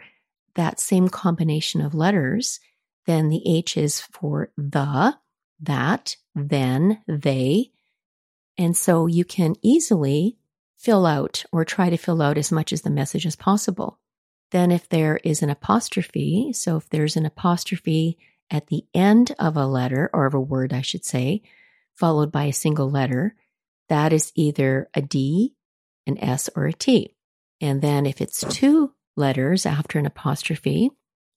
that 0.55 0.81
same 0.81 1.09
combination 1.09 1.81
of 1.81 1.95
letters, 1.95 2.61
then 3.09 3.31
the 3.31 3.43
H 3.47 3.79
is 3.79 4.03
for 4.03 4.51
the, 4.59 5.17
that, 5.61 6.17
then, 6.35 7.03
they. 7.09 7.71
And 8.59 8.77
so 8.77 9.07
you 9.07 9.25
can 9.25 9.55
easily 9.63 10.37
fill 10.77 11.07
out 11.07 11.43
or 11.51 11.65
try 11.65 11.89
to 11.89 11.97
fill 11.97 12.21
out 12.21 12.37
as 12.37 12.53
much 12.53 12.71
as 12.71 12.83
the 12.83 12.91
message 12.91 13.25
as 13.25 13.35
possible. 13.35 13.99
Then, 14.51 14.71
if 14.71 14.91
there 14.91 15.17
is 15.25 15.43
an 15.43 15.49
apostrophe, 15.49 16.53
so 16.53 16.77
if 16.77 16.91
there's 16.91 17.17
an 17.17 17.25
apostrophe 17.25 18.19
at 18.51 18.67
the 18.67 18.85
end 18.93 19.35
of 19.39 19.57
a 19.57 19.67
letter 19.67 20.11
or 20.13 20.27
of 20.27 20.35
a 20.35 20.41
word, 20.41 20.75
I 20.75 20.83
should 20.83 21.07
say, 21.07 21.41
followed 21.95 22.31
by 22.31 22.45
a 22.45 22.53
single 22.53 22.91
letter, 22.91 23.35
that 23.89 24.13
is 24.13 24.33
either 24.35 24.91
a 24.93 25.01
D, 25.01 25.55
an 26.07 26.19
S, 26.19 26.51
or 26.55 26.67
a 26.67 26.75
T. 26.75 27.15
And 27.59 27.81
then 27.81 28.05
if 28.05 28.21
it's 28.21 28.45
two 28.51 28.93
letters 29.17 29.65
after 29.65 29.99
an 29.99 30.05
apostrophe, 30.05 30.91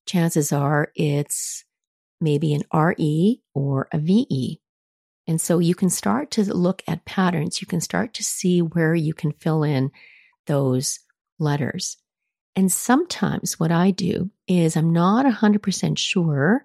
chances 0.05 0.51
are 0.51 0.91
it's 0.95 1.63
maybe 2.19 2.53
an 2.53 2.63
RE 2.73 3.41
or 3.53 3.87
a 3.91 3.97
VE. 3.97 4.61
And 5.27 5.39
so 5.39 5.59
you 5.59 5.75
can 5.75 5.89
start 5.89 6.31
to 6.31 6.53
look 6.53 6.83
at 6.87 7.05
patterns. 7.05 7.61
You 7.61 7.67
can 7.67 7.81
start 7.81 8.13
to 8.15 8.23
see 8.23 8.61
where 8.61 8.95
you 8.95 9.13
can 9.13 9.31
fill 9.31 9.63
in 9.63 9.91
those 10.47 10.99
letters. 11.39 11.97
And 12.55 12.71
sometimes 12.71 13.59
what 13.59 13.71
I 13.71 13.91
do 13.91 14.29
is 14.47 14.75
I'm 14.75 14.91
not 14.91 15.25
100% 15.25 15.97
sure 15.97 16.63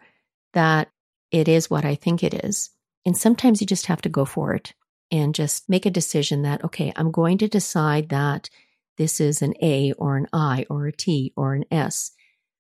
that 0.53 0.89
it 1.31 1.49
is 1.49 1.71
what 1.71 1.85
I 1.85 1.95
think 1.95 2.23
it 2.23 2.35
is. 2.45 2.71
And 3.05 3.17
sometimes 3.17 3.61
you 3.61 3.67
just 3.67 3.87
have 3.87 4.03
to 4.03 4.09
go 4.09 4.25
for 4.25 4.55
it 4.55 4.75
and 5.11 5.35
just 5.35 5.69
make 5.69 5.87
a 5.87 5.91
decision 5.91 6.43
that, 6.43 6.65
okay, 6.65 6.93
I'm 6.97 7.11
going 7.11 7.39
to 7.39 7.49
decide 7.49 8.09
that 8.09 8.51
this 8.99 9.21
is 9.21 9.43
an 9.43 9.55
A 9.63 9.93
or 9.93 10.17
an 10.17 10.27
I 10.33 10.67
or 10.69 10.87
a 10.87 10.93
T 10.93 11.33
or 11.37 11.55
an 11.55 11.65
S. 11.71 12.11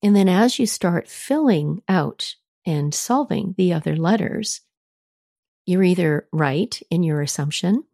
And 0.03 0.15
then 0.15 0.29
as 0.29 0.59
you 0.59 0.67
start 0.67 1.09
filling 1.09 1.83
out 1.89 2.35
and 2.65 2.95
solving 2.95 3.55
the 3.57 3.73
other 3.73 3.97
letters, 3.97 4.61
you're 5.65 5.83
either 5.83 6.29
right 6.33 6.81
in 6.91 7.03
your 7.03 7.23
assumption 7.23 7.85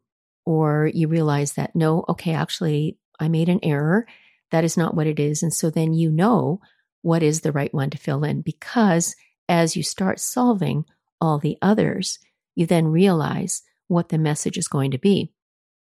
or 0.45 0.91
you 0.93 1.09
realize 1.09 1.55
that 1.55 1.75
no, 1.75 2.05
okay, 2.09 2.35
actually, 2.35 2.99
I 3.19 3.29
made 3.29 3.49
an 3.49 3.61
error. 3.63 4.07
That 4.51 4.65
is 4.65 4.77
not 4.77 4.95
what 4.95 5.07
it 5.07 5.19
is. 5.19 5.43
And 5.43 5.53
so 5.53 5.71
then 5.71 5.95
you 5.95 6.11
know 6.11 6.61
what 7.03 7.23
is 7.23 7.41
the 7.41 7.53
right 7.53 7.73
one 7.73 7.91
to 7.91 7.99
fill 7.99 8.25
in 8.25 8.43
because 8.43 9.15
as 9.49 9.77
you 9.77 9.83
start 9.83 10.21
solving 10.21 10.85
all 11.21 11.39
the 11.39 11.57
others, 11.63 12.19
you 12.55 12.67
then 12.67 12.89
realize 12.89 13.63
what 13.89 14.09
the 14.09 14.19
message 14.19 14.59
is 14.59 14.69
going 14.69 14.91
to 14.91 14.99
be. 14.99 15.33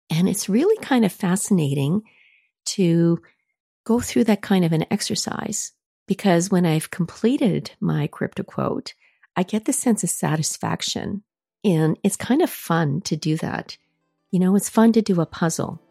And 0.10 0.30
it's 0.30 0.50
really 0.50 0.78
kind 0.78 1.04
of 1.04 1.12
fascinating 1.12 2.04
to 2.68 3.22
go 3.86 4.00
through 4.00 4.26
that 4.26 4.42
kind 4.42 4.66
of 4.66 4.72
an 4.72 4.86
exercise 4.92 5.72
because 6.08 6.52
when 6.52 6.66
I've 6.66 6.92
completed 6.92 7.72
my 7.80 8.08
crypto 8.08 8.44
quote, 8.44 8.94
I 9.36 9.44
get 9.44 9.66
the 9.66 9.74
sense 9.74 10.04
of 10.04 10.10
satisfaction. 10.10 11.24
And 11.64 11.98
it's 12.04 12.16
kind 12.16 12.42
of 12.42 12.50
fun 12.50 13.02
to 13.02 13.16
do 13.16 13.38
that. 13.38 13.78
You 14.32 14.40
know, 14.40 14.56
it's 14.56 14.70
fun 14.70 14.92
to 14.94 15.02
do 15.02 15.20
a 15.20 15.26
puzzle. 15.26 15.82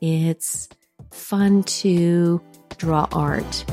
It's 0.00 0.68
fun 1.10 1.62
to 1.64 2.42
draw 2.76 3.08
art. 3.12 3.64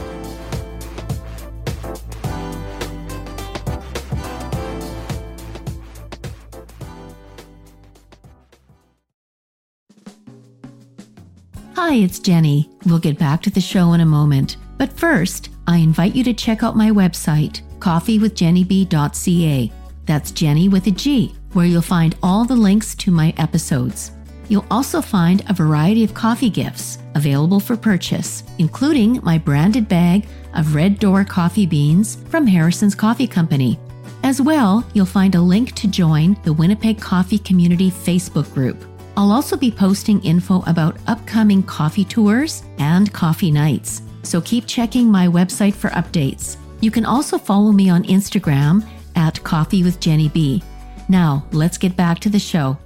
Hi, 11.76 11.96
it's 11.96 12.20
Genny. 12.20 12.70
We'll 12.86 13.00
get 13.00 13.18
back 13.18 13.42
to 13.44 13.50
the 13.50 13.62
show 13.62 13.94
in 13.94 14.02
a 14.02 14.06
moment. 14.06 14.58
But 14.78 14.94
first, 14.94 15.50
I 15.70 15.78
invite 15.78 16.16
you 16.16 16.24
to 16.24 16.34
check 16.34 16.64
out 16.64 16.76
my 16.76 16.90
website, 16.90 17.62
coffeewithgennyb.ca. 17.78 19.72
That's 20.08 20.32
Genny 20.32 20.68
with 20.68 20.88
a 20.88 20.92
G, 20.92 21.36
where 21.54 21.68
you'll 21.68 21.84
find 21.84 22.18
all 22.24 22.44
the 22.44 22.56
links 22.56 22.96
to 22.96 23.12
my 23.12 23.36
episodes. 23.38 24.12
You'll 24.48 24.66
also 24.72 25.00
find 25.00 25.44
a 25.48 25.54
variety 25.54 26.04
of 26.04 26.16
coffee 26.16 26.50
gifts 26.50 26.98
available 27.14 27.60
for 27.60 27.78
purchase, 27.78 28.42
including 28.58 29.20
my 29.22 29.38
branded 29.38 29.88
bag 29.88 30.26
of 30.56 30.74
Red 30.74 30.98
Door 30.98 31.26
coffee 31.26 31.68
beans 31.68 32.18
from 32.30 32.48
Harrison's 32.48 32.96
Coffee 32.96 33.28
Company. 33.28 33.78
As 34.24 34.42
well, 34.42 34.84
you'll 34.96 35.06
find 35.06 35.36
a 35.36 35.42
link 35.42 35.76
to 35.76 35.88
join 35.88 36.36
the 36.46 36.54
Winnipeg 36.54 37.00
Coffee 37.00 37.38
Community 37.38 37.92
Facebook 37.92 38.52
group. 38.56 38.84
I'll 39.16 39.32
also 39.32 39.56
be 39.56 39.70
posting 39.70 40.20
info 40.24 40.64
about 40.66 40.98
upcoming 41.06 41.62
coffee 41.62 42.06
tours 42.06 42.64
and 42.80 43.14
coffee 43.14 43.52
nights. 43.52 44.02
So 44.24 44.42
keep 44.42 44.68
checking 44.68 45.10
my 45.10 45.28
website 45.28 45.74
for 45.74 45.90
updates. 45.92 46.58
You 46.82 46.92
can 46.92 47.06
also 47.06 47.38
follow 47.38 47.72
me 47.72 47.90
on 47.90 48.04
Instagram 48.04 48.88
at 49.16 49.44
Coffee 49.44 49.84
with 49.84 50.00
Genny 50.00 50.32
B. 50.32 50.64
Now, 51.08 51.46
let's 51.52 51.78
get 51.78 51.96
back 51.96 52.20
to 52.20 52.30
the 52.30 52.40
show. 52.40 52.78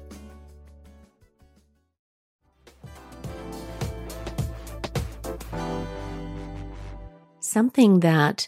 Something 7.39 7.99
that 7.99 8.47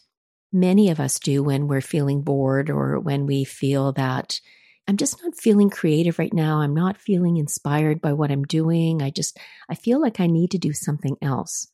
many 0.52 0.90
of 0.90 1.00
us 1.00 1.20
do 1.20 1.44
when 1.44 1.68
we're 1.68 1.82
feeling 1.82 2.22
bored 2.22 2.70
or 2.70 3.00
when 3.00 3.28
we 3.28 3.44
feel 3.44 3.92
that 3.92 4.40
I'm 4.88 4.98
just 4.98 5.22
not 5.24 5.38
feeling 5.38 5.70
creative 5.70 6.18
right 6.18 6.34
now. 6.34 6.62
I'm 6.62 6.74
not 6.74 6.98
feeling 6.98 7.38
inspired 7.38 8.02
by 8.02 8.14
what 8.14 8.32
I'm 8.32 8.44
doing. 8.44 9.02
I 9.02 9.10
just, 9.10 9.38
I 9.70 9.76
feel 9.76 10.02
like 10.02 10.20
I 10.20 10.28
need 10.28 10.52
to 10.52 10.58
do 10.58 10.74
something 10.74 11.18
else. 11.22 11.68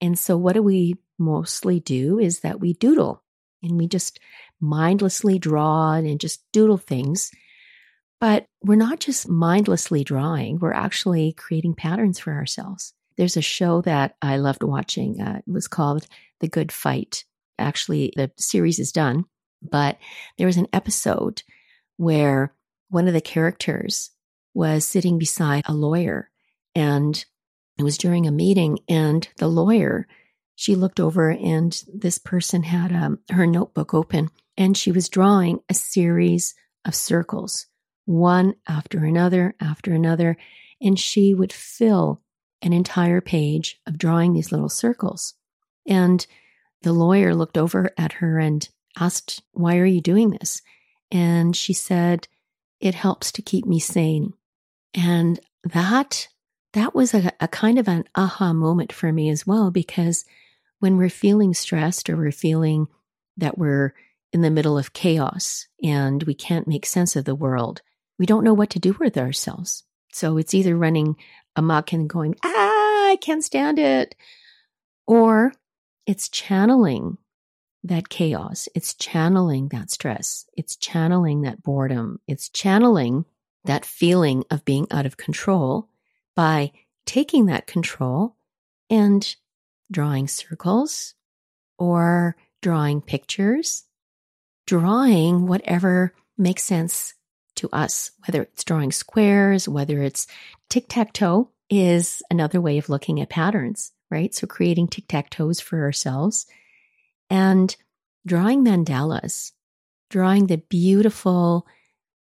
And 0.00 0.18
so, 0.18 0.36
what 0.36 0.54
do 0.54 0.62
we 0.62 0.94
mostly 1.18 1.80
do 1.80 2.18
is 2.18 2.40
that 2.40 2.60
we 2.60 2.72
doodle 2.74 3.22
and 3.62 3.76
we 3.76 3.86
just 3.86 4.18
mindlessly 4.60 5.38
draw 5.38 5.92
and 5.92 6.20
just 6.20 6.42
doodle 6.52 6.78
things. 6.78 7.30
But 8.20 8.46
we're 8.62 8.76
not 8.76 9.00
just 9.00 9.28
mindlessly 9.28 10.04
drawing, 10.04 10.58
we're 10.58 10.72
actually 10.72 11.32
creating 11.32 11.74
patterns 11.74 12.18
for 12.18 12.32
ourselves. 12.32 12.92
There's 13.16 13.36
a 13.36 13.42
show 13.42 13.82
that 13.82 14.16
I 14.22 14.36
loved 14.36 14.62
watching. 14.62 15.20
Uh, 15.20 15.40
it 15.46 15.50
was 15.50 15.68
called 15.68 16.06
The 16.40 16.48
Good 16.48 16.72
Fight. 16.72 17.24
Actually, 17.58 18.12
the 18.16 18.30
series 18.38 18.78
is 18.78 18.92
done, 18.92 19.24
but 19.62 19.98
there 20.38 20.46
was 20.46 20.56
an 20.56 20.68
episode 20.72 21.42
where 21.96 22.54
one 22.88 23.06
of 23.06 23.12
the 23.14 23.20
characters 23.20 24.10
was 24.54 24.86
sitting 24.86 25.18
beside 25.18 25.62
a 25.66 25.74
lawyer 25.74 26.30
and 26.74 27.24
it 27.80 27.84
was 27.84 27.98
during 27.98 28.26
a 28.26 28.32
meeting 28.32 28.78
and 28.88 29.28
the 29.38 29.48
lawyer 29.48 30.06
she 30.56 30.74
looked 30.74 31.00
over 31.00 31.30
and 31.30 31.82
this 31.92 32.18
person 32.18 32.62
had 32.62 32.92
um, 32.92 33.18
her 33.30 33.46
notebook 33.46 33.94
open 33.94 34.30
and 34.56 34.76
she 34.76 34.92
was 34.92 35.08
drawing 35.08 35.60
a 35.68 35.74
series 35.74 36.54
of 36.84 36.94
circles 36.94 37.66
one 38.04 38.54
after 38.68 39.04
another 39.04 39.54
after 39.60 39.92
another 39.94 40.36
and 40.80 40.98
she 40.98 41.34
would 41.34 41.52
fill 41.52 42.20
an 42.62 42.72
entire 42.72 43.20
page 43.20 43.80
of 43.86 43.98
drawing 43.98 44.32
these 44.32 44.52
little 44.52 44.68
circles 44.68 45.34
and 45.86 46.26
the 46.82 46.92
lawyer 46.92 47.34
looked 47.34 47.58
over 47.58 47.90
at 47.96 48.12
her 48.14 48.38
and 48.38 48.68
asked 48.98 49.42
why 49.52 49.78
are 49.78 49.86
you 49.86 50.00
doing 50.00 50.30
this 50.30 50.62
and 51.10 51.56
she 51.56 51.72
said, 51.72 52.28
it 52.80 52.94
helps 52.94 53.32
to 53.32 53.42
keep 53.42 53.66
me 53.66 53.80
sane. 53.80 54.32
And 54.94 55.40
that, 55.64 56.28
that 56.72 56.94
was 56.94 57.14
a, 57.14 57.32
a 57.40 57.48
kind 57.48 57.78
of 57.78 57.88
an 57.88 58.04
aha 58.14 58.52
moment 58.52 58.92
for 58.92 59.12
me 59.12 59.28
as 59.28 59.46
well, 59.46 59.70
because 59.70 60.24
when 60.78 60.96
we're 60.96 61.10
feeling 61.10 61.54
stressed 61.54 62.08
or 62.08 62.16
we're 62.16 62.32
feeling 62.32 62.88
that 63.36 63.58
we're 63.58 63.94
in 64.32 64.42
the 64.42 64.50
middle 64.50 64.78
of 64.78 64.92
chaos 64.92 65.66
and 65.82 66.22
we 66.22 66.34
can't 66.34 66.68
make 66.68 66.86
sense 66.86 67.16
of 67.16 67.24
the 67.24 67.34
world, 67.34 67.82
we 68.18 68.26
don't 68.26 68.44
know 68.44 68.54
what 68.54 68.70
to 68.70 68.78
do 68.78 68.96
with 69.00 69.18
ourselves. 69.18 69.84
So 70.12 70.36
it's 70.36 70.54
either 70.54 70.76
running 70.76 71.16
amok 71.56 71.92
and 71.92 72.08
going, 72.08 72.36
ah, 72.44 73.10
I 73.10 73.18
can't 73.20 73.44
stand 73.44 73.78
it, 73.78 74.14
or 75.06 75.52
it's 76.06 76.28
channeling 76.28 77.18
that 77.82 78.08
chaos. 78.08 78.68
It's 78.74 78.94
channeling 78.94 79.68
that 79.68 79.90
stress. 79.90 80.46
It's 80.56 80.76
channeling 80.76 81.42
that 81.42 81.62
boredom. 81.62 82.20
It's 82.26 82.48
channeling 82.48 83.24
that 83.64 83.84
feeling 83.84 84.44
of 84.50 84.64
being 84.64 84.86
out 84.90 85.06
of 85.06 85.16
control 85.16 85.88
by 86.34 86.72
taking 87.06 87.46
that 87.46 87.66
control 87.66 88.36
and 88.88 89.36
drawing 89.90 90.28
circles 90.28 91.14
or 91.78 92.36
drawing 92.62 93.00
pictures, 93.00 93.84
drawing 94.66 95.46
whatever 95.46 96.14
makes 96.36 96.62
sense 96.62 97.14
to 97.56 97.68
us, 97.72 98.12
whether 98.26 98.42
it's 98.42 98.64
drawing 98.64 98.92
squares, 98.92 99.68
whether 99.68 100.02
it's 100.02 100.26
tic 100.68 100.86
tac 100.88 101.12
toe 101.12 101.50
is 101.68 102.22
another 102.30 102.60
way 102.60 102.78
of 102.78 102.88
looking 102.88 103.20
at 103.20 103.28
patterns, 103.28 103.92
right? 104.10 104.34
So 104.34 104.46
creating 104.46 104.88
tic 104.88 105.08
tac 105.08 105.30
toes 105.30 105.60
for 105.60 105.82
ourselves 105.82 106.46
and 107.28 107.74
drawing 108.26 108.64
mandalas, 108.64 109.52
drawing 110.10 110.46
the 110.46 110.58
beautiful 110.58 111.66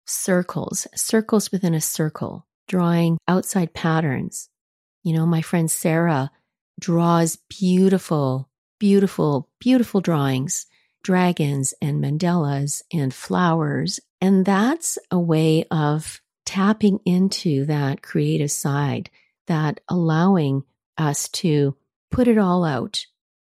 circles, 0.06 0.88
circles 0.96 1.52
within 1.52 1.74
a 1.74 1.82
circle, 1.82 2.46
drawing 2.70 3.18
outside 3.28 3.74
patterns. 3.74 4.48
You 5.04 5.14
know, 5.14 5.26
my 5.26 5.42
friend 5.42 5.70
Sarah 5.70 6.32
draws 6.80 7.38
beautiful, 7.50 8.50
beautiful, 8.80 9.50
beautiful 9.60 10.00
drawings, 10.00 10.66
dragons 11.04 11.74
and 11.82 12.02
mandalas 12.02 12.82
and 12.94 13.14
flowers. 13.14 14.00
And 14.22 14.46
that's 14.46 14.98
a 15.12 15.20
way 15.20 15.66
of 15.70 16.22
tapping 16.46 17.00
into 17.06 17.66
that 17.66 18.02
creative 18.02 18.52
side, 18.52 19.10
that 19.48 19.82
allowing 19.90 20.64
us 20.98 21.28
to 21.30 21.76
put 22.10 22.30
it 22.30 22.38
all 22.38 22.64
out 22.64 23.06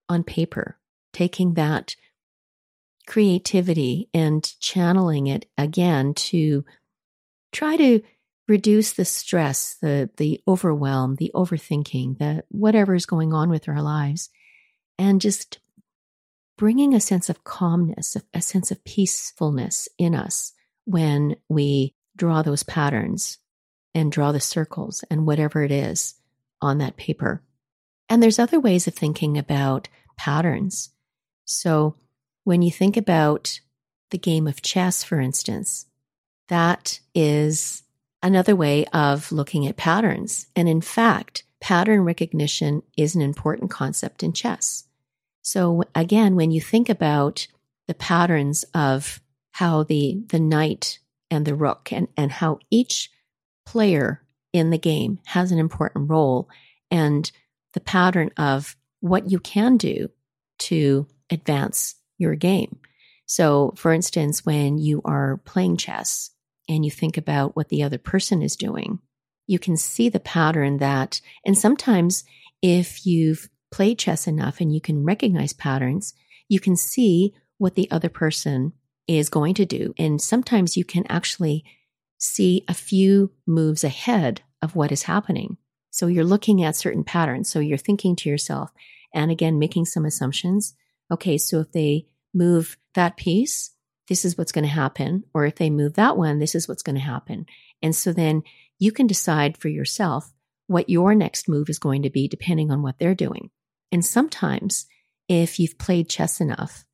on 0.08 0.24
paper 0.24 0.78
taking 1.12 1.54
that 1.54 1.94
creativity 3.06 4.08
and 4.14 4.54
channeling 4.60 5.26
it 5.26 5.46
again 5.58 6.14
to 6.14 6.64
try 7.52 7.76
to 7.76 8.00
reduce 8.52 8.92
the 8.92 9.04
stress, 9.06 9.76
the 9.80 10.10
the 10.18 10.38
overwhelm, 10.46 11.16
the 11.16 11.30
overthinking, 11.34 12.18
the 12.18 12.44
whatever 12.50 12.94
is 12.94 13.06
going 13.06 13.32
on 13.32 13.48
with 13.48 13.66
our 13.66 13.80
lives, 13.80 14.28
and 14.98 15.22
just 15.22 15.58
bringing 16.58 16.94
a 16.94 17.00
sense 17.00 17.30
of 17.30 17.44
calmness, 17.44 18.14
a 18.34 18.42
sense 18.42 18.70
of 18.70 18.84
peacefulness 18.84 19.88
in 19.96 20.14
us 20.14 20.52
when 20.84 21.34
we 21.48 21.94
draw 22.14 22.42
those 22.42 22.62
patterns 22.62 23.38
and 23.94 24.12
draw 24.12 24.32
the 24.32 24.40
circles 24.40 25.02
and 25.10 25.26
whatever 25.26 25.62
it 25.62 25.72
is 25.72 26.14
on 26.60 26.76
that 26.76 26.98
paper. 26.98 27.42
And 28.10 28.22
there's 28.22 28.38
other 28.38 28.60
ways 28.60 28.86
of 28.86 28.94
thinking 28.94 29.38
about 29.38 29.88
patterns. 30.18 30.90
So 31.46 31.96
when 32.44 32.60
you 32.60 32.70
think 32.70 32.98
about 32.98 33.60
the 34.10 34.18
game 34.18 34.46
of 34.46 34.60
chess, 34.60 35.02
for 35.02 35.18
instance, 35.20 35.86
that 36.48 37.00
is 37.14 37.82
another 38.22 38.54
way 38.54 38.84
of 38.86 39.32
looking 39.32 39.66
at 39.66 39.76
patterns. 39.76 40.46
And 40.54 40.68
in 40.68 40.80
fact, 40.80 41.44
pattern 41.60 42.02
recognition 42.02 42.82
is 42.96 43.14
an 43.14 43.22
important 43.22 43.70
concept 43.70 44.22
in 44.22 44.32
chess. 44.32 44.84
So 45.42 45.84
again, 45.94 46.36
when 46.36 46.50
you 46.50 46.60
think 46.60 46.88
about 46.88 47.46
the 47.88 47.94
patterns 47.94 48.64
of 48.74 49.20
how 49.52 49.82
the, 49.82 50.22
the 50.28 50.40
knight 50.40 50.98
and 51.30 51.44
the 51.44 51.54
rook 51.54 51.92
and, 51.92 52.08
and 52.16 52.30
how 52.30 52.58
each 52.70 53.10
player 53.66 54.22
in 54.52 54.70
the 54.70 54.78
game 54.78 55.18
has 55.26 55.50
an 55.50 55.58
important 55.58 56.10
role 56.10 56.48
and 56.90 57.30
the 57.72 57.80
pattern 57.80 58.30
of 58.36 58.76
what 59.00 59.30
you 59.30 59.40
can 59.40 59.76
do 59.76 60.10
to 60.58 61.06
advance 61.30 61.96
your 62.18 62.34
game. 62.34 62.78
So, 63.26 63.72
for 63.76 63.92
instance, 63.92 64.44
when 64.44 64.78
you 64.78 65.00
are 65.04 65.38
playing 65.44 65.78
chess 65.78 66.30
and 66.68 66.84
you 66.84 66.90
think 66.90 67.16
about 67.16 67.56
what 67.56 67.68
the 67.68 67.82
other 67.82 67.98
person 67.98 68.42
is 68.42 68.56
doing, 68.56 68.98
you 69.46 69.58
can 69.58 69.76
see 69.76 70.08
the 70.08 70.20
pattern 70.20 70.78
that, 70.78 71.20
and 71.44 71.56
sometimes 71.58 72.24
if 72.62 73.04
you've 73.04 73.48
played 73.70 73.98
chess 73.98 74.26
enough 74.26 74.60
and 74.60 74.72
you 74.72 74.80
can 74.80 75.04
recognize 75.04 75.52
patterns, 75.52 76.14
you 76.48 76.60
can 76.60 76.76
see 76.76 77.34
what 77.58 77.74
the 77.74 77.90
other 77.90 78.08
person 78.08 78.72
is 79.08 79.28
going 79.28 79.54
to 79.54 79.66
do. 79.66 79.94
And 79.98 80.20
sometimes 80.20 80.76
you 80.76 80.84
can 80.84 81.04
actually 81.08 81.64
see 82.18 82.64
a 82.68 82.74
few 82.74 83.32
moves 83.46 83.82
ahead 83.82 84.42
of 84.60 84.76
what 84.76 84.92
is 84.92 85.04
happening. 85.04 85.56
So 85.90 86.06
you're 86.06 86.24
looking 86.24 86.62
at 86.62 86.76
certain 86.76 87.04
patterns. 87.04 87.50
So 87.50 87.58
you're 87.58 87.78
thinking 87.78 88.14
to 88.16 88.28
yourself, 88.28 88.70
and 89.12 89.30
again, 89.30 89.58
making 89.58 89.86
some 89.86 90.04
assumptions. 90.04 90.74
Okay, 91.10 91.36
so 91.36 91.60
if 91.60 91.72
they 91.72 92.06
move 92.32 92.78
that 92.94 93.16
piece, 93.16 93.72
this 94.12 94.26
is 94.26 94.36
what's 94.36 94.52
going 94.52 94.64
to 94.64 94.70
happen. 94.70 95.24
Or 95.32 95.46
if 95.46 95.54
they 95.54 95.70
move 95.70 95.94
that 95.94 96.18
one, 96.18 96.38
this 96.38 96.54
is 96.54 96.68
what's 96.68 96.82
going 96.82 96.96
to 96.96 97.00
happen. 97.00 97.46
And 97.80 97.96
so 97.96 98.12
then 98.12 98.42
you 98.78 98.92
can 98.92 99.06
decide 99.06 99.56
for 99.56 99.68
yourself 99.68 100.30
what 100.66 100.90
your 100.90 101.14
next 101.14 101.48
move 101.48 101.70
is 101.70 101.78
going 101.78 102.02
to 102.02 102.10
be 102.10 102.28
depending 102.28 102.70
on 102.70 102.82
what 102.82 102.98
they're 102.98 103.14
doing. 103.14 103.48
And 103.90 104.04
sometimes, 104.04 104.84
if 105.28 105.58
you've 105.58 105.78
played 105.78 106.10
chess 106.10 106.42
enough, 106.42 106.84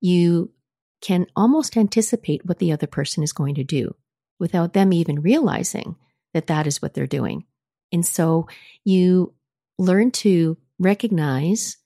you 0.00 0.52
can 1.00 1.26
almost 1.34 1.76
anticipate 1.76 2.46
what 2.46 2.60
the 2.60 2.70
other 2.70 2.86
person 2.86 3.24
is 3.24 3.32
going 3.32 3.56
to 3.56 3.64
do 3.64 3.96
without 4.38 4.72
them 4.72 4.92
even 4.92 5.20
realizing 5.20 5.96
that 6.32 6.46
that 6.46 6.68
is 6.68 6.80
what 6.80 6.94
they're 6.94 7.08
doing. 7.08 7.44
And 7.90 8.06
so 8.06 8.46
you 8.84 9.34
learn 9.80 10.12
to 10.12 10.56
recognize 10.78 11.76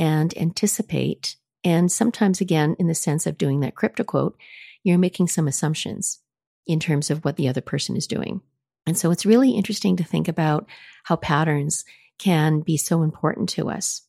and 0.00 0.36
anticipate. 0.36 1.36
And 1.64 1.90
sometimes, 1.90 2.40
again, 2.40 2.76
in 2.78 2.88
the 2.88 2.94
sense 2.94 3.26
of 3.26 3.38
doing 3.38 3.60
that 3.60 3.74
crypto 3.74 4.04
quote, 4.04 4.36
you're 4.82 4.98
making 4.98 5.28
some 5.28 5.46
assumptions 5.46 6.20
in 6.66 6.80
terms 6.80 7.10
of 7.10 7.24
what 7.24 7.36
the 7.36 7.48
other 7.48 7.60
person 7.60 7.96
is 7.96 8.06
doing. 8.06 8.40
And 8.86 8.98
so 8.98 9.10
it's 9.10 9.26
really 9.26 9.52
interesting 9.52 9.96
to 9.96 10.04
think 10.04 10.28
about 10.28 10.66
how 11.04 11.16
patterns 11.16 11.84
can 12.18 12.60
be 12.60 12.76
so 12.76 13.02
important 13.02 13.48
to 13.50 13.70
us. 13.70 14.02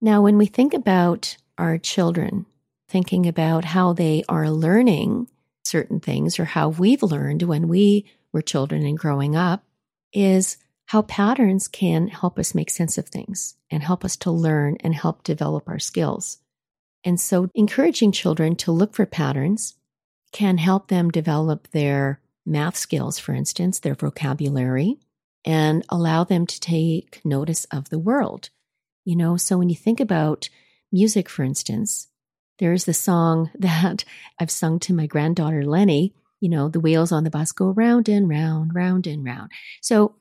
Now, 0.00 0.22
when 0.22 0.38
we 0.38 0.46
think 0.46 0.74
about 0.74 1.36
our 1.56 1.78
children, 1.78 2.46
thinking 2.88 3.26
about 3.26 3.64
how 3.64 3.92
they 3.92 4.22
are 4.28 4.50
learning 4.50 5.28
certain 5.64 6.00
things 6.00 6.38
or 6.38 6.44
how 6.44 6.68
we've 6.68 7.02
learned 7.02 7.42
when 7.42 7.68
we 7.68 8.06
were 8.32 8.42
children 8.42 8.84
and 8.84 8.96
growing 8.96 9.34
up, 9.34 9.64
is 10.12 10.56
how 10.86 11.02
patterns 11.02 11.68
can 11.68 12.08
help 12.08 12.38
us 12.38 12.54
make 12.54 12.70
sense 12.70 12.96
of 12.96 13.08
things 13.08 13.56
and 13.70 13.82
help 13.82 14.04
us 14.04 14.16
to 14.16 14.30
learn 14.30 14.76
and 14.80 14.94
help 14.94 15.22
develop 15.22 15.68
our 15.68 15.78
skills. 15.78 16.38
And 17.04 17.20
so, 17.20 17.48
encouraging 17.54 18.12
children 18.12 18.56
to 18.56 18.72
look 18.72 18.94
for 18.94 19.06
patterns 19.06 19.74
can 20.32 20.58
help 20.58 20.88
them 20.88 21.10
develop 21.10 21.68
their 21.70 22.20
math 22.44 22.76
skills, 22.76 23.18
for 23.18 23.34
instance, 23.34 23.78
their 23.78 23.94
vocabulary, 23.94 24.98
and 25.44 25.84
allow 25.88 26.24
them 26.24 26.46
to 26.46 26.60
take 26.60 27.20
notice 27.24 27.64
of 27.66 27.88
the 27.88 27.98
world. 27.98 28.50
You 29.04 29.16
know, 29.16 29.36
so 29.36 29.56
when 29.58 29.70
you 29.70 29.76
think 29.76 30.00
about 30.00 30.48
music, 30.92 31.28
for 31.28 31.44
instance, 31.44 32.08
there 32.58 32.72
is 32.72 32.84
the 32.84 32.94
song 32.94 33.50
that 33.58 34.04
I've 34.38 34.50
sung 34.50 34.78
to 34.80 34.94
my 34.94 35.06
granddaughter 35.06 35.64
Lenny 35.64 36.14
you 36.40 36.48
know, 36.48 36.68
the 36.68 36.80
wheels 36.80 37.12
on 37.12 37.24
the 37.24 37.30
bus 37.30 37.52
go 37.52 37.70
round 37.70 38.08
and 38.08 38.28
round, 38.28 38.74
round 38.74 39.06
and 39.06 39.24
round. 39.24 39.50
So 39.80 40.16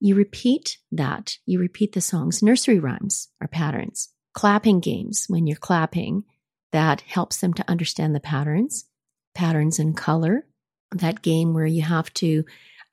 you 0.00 0.14
repeat 0.14 0.78
that. 0.92 1.38
You 1.44 1.58
repeat 1.58 1.92
the 1.92 2.00
songs. 2.00 2.42
Nursery 2.42 2.78
rhymes 2.78 3.28
are 3.40 3.48
patterns. 3.48 4.10
Clapping 4.38 4.78
games, 4.80 5.26
when 5.28 5.46
you're 5.46 5.56
clapping, 5.56 6.24
that 6.70 7.00
helps 7.00 7.38
them 7.38 7.52
to 7.54 7.68
understand 7.68 8.14
the 8.14 8.20
patterns, 8.20 8.84
patterns 9.34 9.78
in 9.78 9.94
color. 9.94 10.46
That 10.92 11.22
game 11.22 11.54
where 11.54 11.66
you 11.66 11.82
have 11.82 12.12
to 12.14 12.44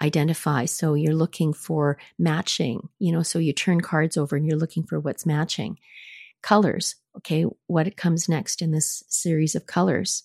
identify. 0.02 0.66
So 0.66 0.96
you're 0.96 1.14
looking 1.14 1.54
for 1.54 1.98
matching, 2.18 2.90
you 3.00 3.12
know, 3.12 3.22
so 3.22 3.38
you 3.38 3.54
turn 3.54 3.82
cards 3.82 4.18
over 4.18 4.36
and 4.36 4.46
you're 4.46 4.58
looking 4.58 4.84
for 4.84 5.00
what's 5.00 5.26
matching. 5.26 5.78
Colors, 6.42 6.96
okay, 7.18 7.46
what 7.68 7.96
comes 7.96 8.28
next 8.28 8.62
in 8.62 8.72
this 8.72 9.04
series 9.08 9.54
of 9.54 9.68
colors? 9.68 10.24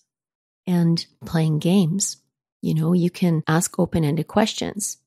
And 0.67 1.05
playing 1.27 1.59
games 1.59 2.17
you 2.63 2.75
know, 2.75 2.93
you 2.93 3.11
can 3.11 3.43
ask 3.47 3.79
open 3.79 4.05
ended 4.05 4.27
questions. 4.27 4.99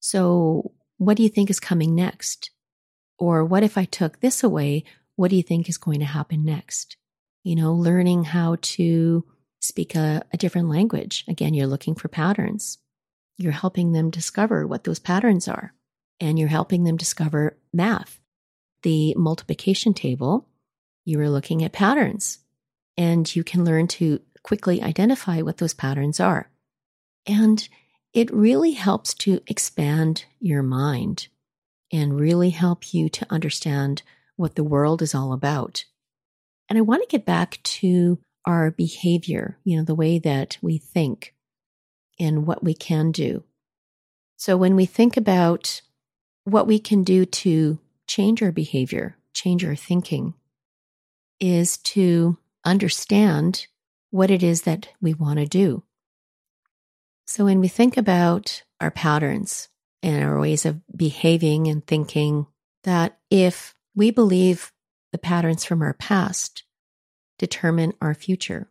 So, 0.00 0.72
what 0.98 1.16
do 1.16 1.22
you 1.22 1.28
think 1.28 1.50
is 1.50 1.60
coming 1.60 1.94
next? 1.94 2.50
Or 3.18 3.44
what 3.44 3.62
if 3.62 3.76
I 3.76 3.84
took 3.84 4.20
this 4.20 4.42
away? 4.42 4.84
What 5.16 5.30
do 5.30 5.36
you 5.36 5.42
think 5.42 5.68
is 5.68 5.78
going 5.78 6.00
to 6.00 6.06
happen 6.06 6.44
next? 6.44 6.96
You 7.44 7.56
know, 7.56 7.72
learning 7.74 8.24
how 8.24 8.56
to 8.60 9.24
speak 9.60 9.94
a, 9.94 10.22
a 10.32 10.36
different 10.36 10.68
language. 10.68 11.24
Again, 11.28 11.54
you're 11.54 11.66
looking 11.66 11.94
for 11.94 12.08
patterns. 12.08 12.78
You're 13.36 13.52
helping 13.52 13.92
them 13.92 14.10
discover 14.10 14.66
what 14.66 14.84
those 14.84 14.98
patterns 14.98 15.48
are. 15.48 15.74
And 16.20 16.38
you're 16.38 16.48
helping 16.48 16.84
them 16.84 16.96
discover 16.96 17.58
math. 17.72 18.20
The 18.82 19.14
multiplication 19.16 19.94
table, 19.94 20.48
you 21.04 21.20
are 21.20 21.30
looking 21.30 21.64
at 21.64 21.72
patterns. 21.72 22.38
And 22.96 23.34
you 23.34 23.42
can 23.42 23.64
learn 23.64 23.88
to 23.88 24.20
quickly 24.42 24.82
identify 24.82 25.42
what 25.42 25.58
those 25.58 25.74
patterns 25.74 26.20
are. 26.20 26.50
And 27.26 27.68
it 28.12 28.32
really 28.32 28.72
helps 28.72 29.14
to 29.14 29.40
expand 29.46 30.24
your 30.38 30.62
mind 30.62 31.28
and 31.92 32.18
really 32.18 32.50
help 32.50 32.92
you 32.92 33.08
to 33.08 33.26
understand 33.30 34.02
what 34.36 34.54
the 34.54 34.64
world 34.64 35.02
is 35.02 35.14
all 35.14 35.32
about. 35.32 35.84
And 36.68 36.78
I 36.78 36.82
want 36.82 37.02
to 37.02 37.08
get 37.08 37.26
back 37.26 37.60
to 37.64 38.18
our 38.46 38.70
behavior, 38.70 39.58
you 39.64 39.76
know, 39.76 39.84
the 39.84 39.94
way 39.94 40.18
that 40.18 40.58
we 40.62 40.78
think 40.78 41.34
and 42.18 42.46
what 42.46 42.64
we 42.64 42.74
can 42.74 43.12
do. 43.12 43.44
So 44.36 44.56
when 44.56 44.74
we 44.74 44.86
think 44.86 45.16
about 45.16 45.82
what 46.44 46.66
we 46.66 46.78
can 46.78 47.04
do 47.04 47.24
to 47.24 47.78
change 48.06 48.42
our 48.42 48.52
behavior, 48.52 49.16
change 49.32 49.64
our 49.64 49.76
thinking, 49.76 50.34
is 51.38 51.78
to 51.78 52.38
understand 52.64 53.66
what 54.10 54.30
it 54.30 54.42
is 54.42 54.62
that 54.62 54.88
we 55.00 55.14
want 55.14 55.38
to 55.38 55.46
do. 55.46 55.82
So 57.26 57.44
when 57.44 57.60
we 57.60 57.68
think 57.68 57.96
about 57.96 58.62
our 58.80 58.90
patterns 58.90 59.68
and 60.02 60.22
our 60.22 60.40
ways 60.40 60.66
of 60.66 60.80
behaving 60.94 61.68
and 61.68 61.86
thinking, 61.86 62.46
that 62.84 63.18
if 63.30 63.74
we 63.94 64.10
believe 64.10 64.72
the 65.12 65.18
patterns 65.18 65.64
from 65.64 65.82
our 65.82 65.94
past 65.94 66.64
determine 67.38 67.92
our 68.00 68.14
future, 68.14 68.70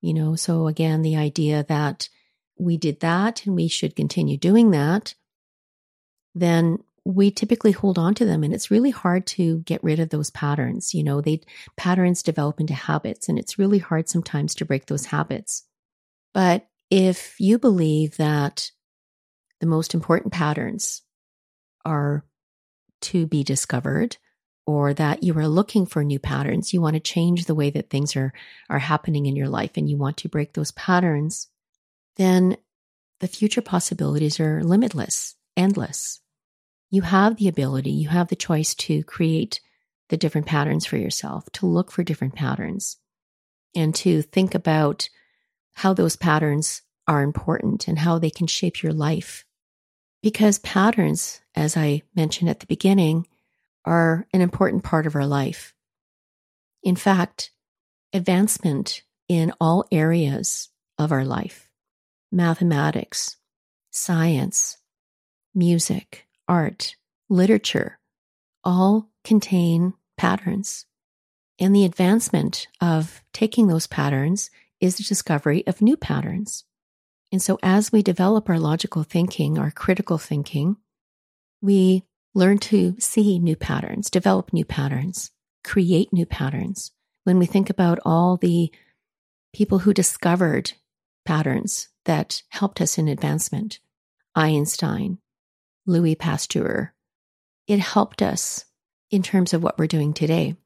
you 0.00 0.14
know, 0.14 0.34
so 0.34 0.66
again, 0.66 1.02
the 1.02 1.16
idea 1.16 1.64
that 1.68 2.08
we 2.58 2.76
did 2.76 3.00
that 3.00 3.46
and 3.46 3.54
we 3.54 3.68
should 3.68 3.96
continue 3.96 4.36
doing 4.36 4.70
that, 4.70 5.14
then 6.34 6.78
we 7.04 7.30
typically 7.30 7.72
hold 7.72 7.98
on 7.98 8.14
to 8.14 8.24
them 8.24 8.44
and 8.44 8.52
it's 8.52 8.70
really 8.70 8.90
hard 8.90 9.26
to 9.26 9.60
get 9.60 9.82
rid 9.82 9.98
of 9.98 10.10
those 10.10 10.30
patterns. 10.30 10.94
You 10.94 11.02
know 11.02 11.20
they 11.20 11.40
patterns 11.76 12.22
develop 12.22 12.60
into 12.60 12.74
habits 12.74 13.28
and 13.28 13.38
it's 13.38 13.58
really 13.58 13.78
hard 13.78 14.08
sometimes 14.08 14.54
to 14.56 14.64
break 14.64 14.86
those 14.86 15.06
habits. 15.06 15.64
But 16.34 16.66
if 16.90 17.40
you 17.40 17.58
believe 17.58 18.16
that 18.18 18.70
the 19.60 19.66
most 19.66 19.94
important 19.94 20.32
patterns 20.32 21.02
are 21.84 22.24
to 23.02 23.26
be 23.26 23.44
discovered, 23.44 24.16
or 24.66 24.94
that 24.94 25.22
you 25.22 25.36
are 25.38 25.48
looking 25.48 25.86
for 25.86 26.04
new 26.04 26.18
patterns, 26.18 26.72
you 26.72 26.80
want 26.80 26.94
to 26.94 27.00
change 27.00 27.44
the 27.44 27.54
way 27.54 27.70
that 27.70 27.90
things 27.90 28.14
are, 28.16 28.32
are 28.68 28.78
happening 28.78 29.26
in 29.26 29.36
your 29.36 29.48
life, 29.48 29.72
and 29.76 29.88
you 29.88 29.96
want 29.96 30.18
to 30.18 30.28
break 30.28 30.52
those 30.52 30.72
patterns, 30.72 31.48
then 32.16 32.56
the 33.20 33.28
future 33.28 33.62
possibilities 33.62 34.40
are 34.40 34.62
limitless, 34.62 35.34
endless. 35.56 36.20
You 36.90 37.02
have 37.02 37.36
the 37.36 37.48
ability, 37.48 37.90
you 37.90 38.08
have 38.08 38.28
the 38.28 38.36
choice 38.36 38.74
to 38.76 39.02
create 39.04 39.60
the 40.08 40.16
different 40.16 40.46
patterns 40.46 40.86
for 40.86 40.96
yourself, 40.96 41.44
to 41.52 41.66
look 41.66 41.90
for 41.90 42.02
different 42.02 42.34
patterns, 42.34 42.96
and 43.74 43.94
to 43.96 44.22
think 44.22 44.54
about 44.54 45.08
how 45.72 45.94
those 45.94 46.16
patterns 46.16 46.82
are 47.06 47.22
important 47.22 47.88
and 47.88 47.98
how 47.98 48.18
they 48.18 48.30
can 48.30 48.46
shape 48.46 48.82
your 48.82 48.92
life. 48.92 49.44
Because 50.22 50.58
patterns, 50.58 51.40
as 51.54 51.76
I 51.76 52.02
mentioned 52.14 52.50
at 52.50 52.60
the 52.60 52.66
beginning, 52.66 53.26
are 53.84 54.26
an 54.32 54.40
important 54.40 54.84
part 54.84 55.06
of 55.06 55.14
our 55.14 55.26
life. 55.26 55.74
In 56.82 56.96
fact, 56.96 57.50
advancement 58.12 59.02
in 59.28 59.52
all 59.60 59.84
areas 59.92 60.68
of 60.98 61.12
our 61.12 61.24
life 61.24 61.68
mathematics, 62.32 63.36
science, 63.90 64.78
music, 65.54 66.26
art, 66.48 66.96
literature 67.28 67.98
all 68.62 69.08
contain 69.24 69.94
patterns. 70.16 70.86
And 71.58 71.74
the 71.74 71.84
advancement 71.84 72.68
of 72.80 73.22
taking 73.32 73.66
those 73.66 73.86
patterns 73.86 74.50
is 74.80 74.96
the 74.96 75.02
discovery 75.02 75.66
of 75.66 75.82
new 75.82 75.96
patterns. 75.96 76.64
And 77.32 77.40
so, 77.40 77.58
as 77.62 77.92
we 77.92 78.02
develop 78.02 78.48
our 78.48 78.58
logical 78.58 79.02
thinking, 79.02 79.58
our 79.58 79.70
critical 79.70 80.18
thinking, 80.18 80.76
we 81.60 82.04
learn 82.34 82.58
to 82.58 82.96
see 82.98 83.38
new 83.38 83.56
patterns, 83.56 84.10
develop 84.10 84.52
new 84.52 84.64
patterns, 84.64 85.30
create 85.64 86.12
new 86.12 86.26
patterns. 86.26 86.92
When 87.24 87.38
we 87.38 87.46
think 87.46 87.70
about 87.70 87.98
all 88.04 88.36
the 88.36 88.72
people 89.52 89.80
who 89.80 89.92
discovered 89.92 90.72
patterns 91.24 91.88
that 92.04 92.42
helped 92.48 92.80
us 92.80 92.98
in 92.98 93.08
advancement, 93.08 93.80
Einstein, 94.34 95.18
Louis 95.86 96.14
Pasteur, 96.14 96.94
it 97.66 97.78
helped 97.78 98.22
us 98.22 98.64
in 99.10 99.22
terms 99.22 99.52
of 99.52 99.62
what 99.62 99.78
we're 99.78 99.86
doing 99.86 100.12
today. 100.12 100.56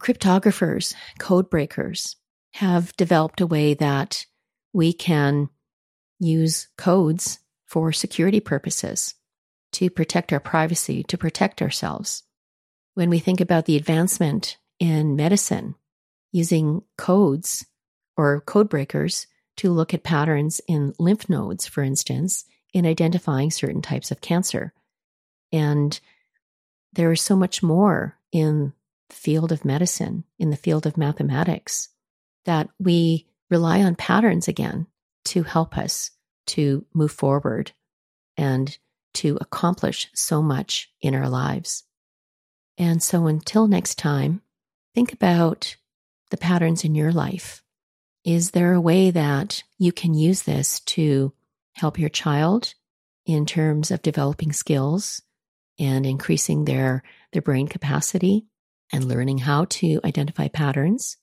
Cryptographers, 0.00 0.94
code 1.18 1.48
breakers 1.48 2.16
have 2.54 2.96
developed 2.96 3.40
a 3.40 3.46
way 3.46 3.74
that 3.74 4.26
we 4.72 4.92
can 4.92 5.48
use 6.18 6.68
codes 6.76 7.38
for 7.66 7.92
security 7.92 8.40
purposes 8.40 9.14
to 9.74 9.90
protect 9.90 10.32
our 10.32 10.40
privacy, 10.40 11.02
to 11.04 11.18
protect 11.18 11.60
ourselves. 11.62 12.22
When 12.94 13.10
we 13.10 13.18
think 13.18 13.40
about 13.40 13.66
the 13.66 13.76
advancement 13.76 14.56
in 14.78 15.16
medicine, 15.16 15.74
using 16.32 16.82
codes 16.98 17.66
or 18.16 18.40
code 18.40 18.68
breakers 18.68 19.26
to 19.56 19.70
look 19.70 19.94
at 19.94 20.02
patterns 20.02 20.60
in 20.66 20.94
lymph 20.98 21.28
nodes, 21.28 21.66
for 21.66 21.82
instance, 21.82 22.44
in 22.72 22.86
identifying 22.86 23.50
certain 23.50 23.82
types 23.82 24.10
of 24.10 24.20
cancer. 24.20 24.72
And 25.52 25.98
there 26.92 27.12
is 27.12 27.20
so 27.20 27.36
much 27.36 27.62
more 27.62 28.18
in 28.32 28.72
the 29.08 29.14
field 29.14 29.52
of 29.52 29.64
medicine, 29.64 30.24
in 30.38 30.50
the 30.50 30.56
field 30.56 30.86
of 30.86 30.96
mathematics, 30.96 31.88
that 32.44 32.68
we 32.80 33.26
rely 33.50 33.82
on 33.82 33.94
patterns 33.94 34.48
again 34.48 34.86
to 35.26 35.44
help 35.44 35.78
us 35.78 36.10
to 36.46 36.84
move 36.92 37.12
forward 37.12 37.72
and 38.36 38.76
to 39.14 39.38
accomplish 39.40 40.08
so 40.14 40.42
much 40.42 40.90
in 41.00 41.14
our 41.14 41.28
lives. 41.28 41.84
And 42.76 43.02
so 43.02 43.26
until 43.26 43.68
next 43.68 43.96
time, 43.96 44.42
think 44.94 45.12
about 45.12 45.76
the 46.30 46.36
patterns 46.36 46.84
in 46.84 46.94
your 46.94 47.12
life. 47.12 47.62
Is 48.24 48.52
there 48.52 48.72
a 48.72 48.80
way 48.80 49.10
that 49.10 49.62
you 49.78 49.92
can 49.92 50.14
use 50.14 50.42
this 50.42 50.80
to 50.80 51.32
help 51.74 51.98
your 51.98 52.08
child 52.08 52.74
in 53.26 53.46
terms 53.46 53.90
of 53.90 54.02
developing 54.02 54.52
skills 54.52 55.22
and 55.78 56.06
increasing 56.06 56.64
their, 56.64 57.02
their 57.32 57.42
brain 57.42 57.68
capacity 57.68 58.46
and 58.92 59.04
learning 59.04 59.38
how 59.38 59.66
to 59.66 60.00
identify 60.04 60.48
patterns? 60.48 61.16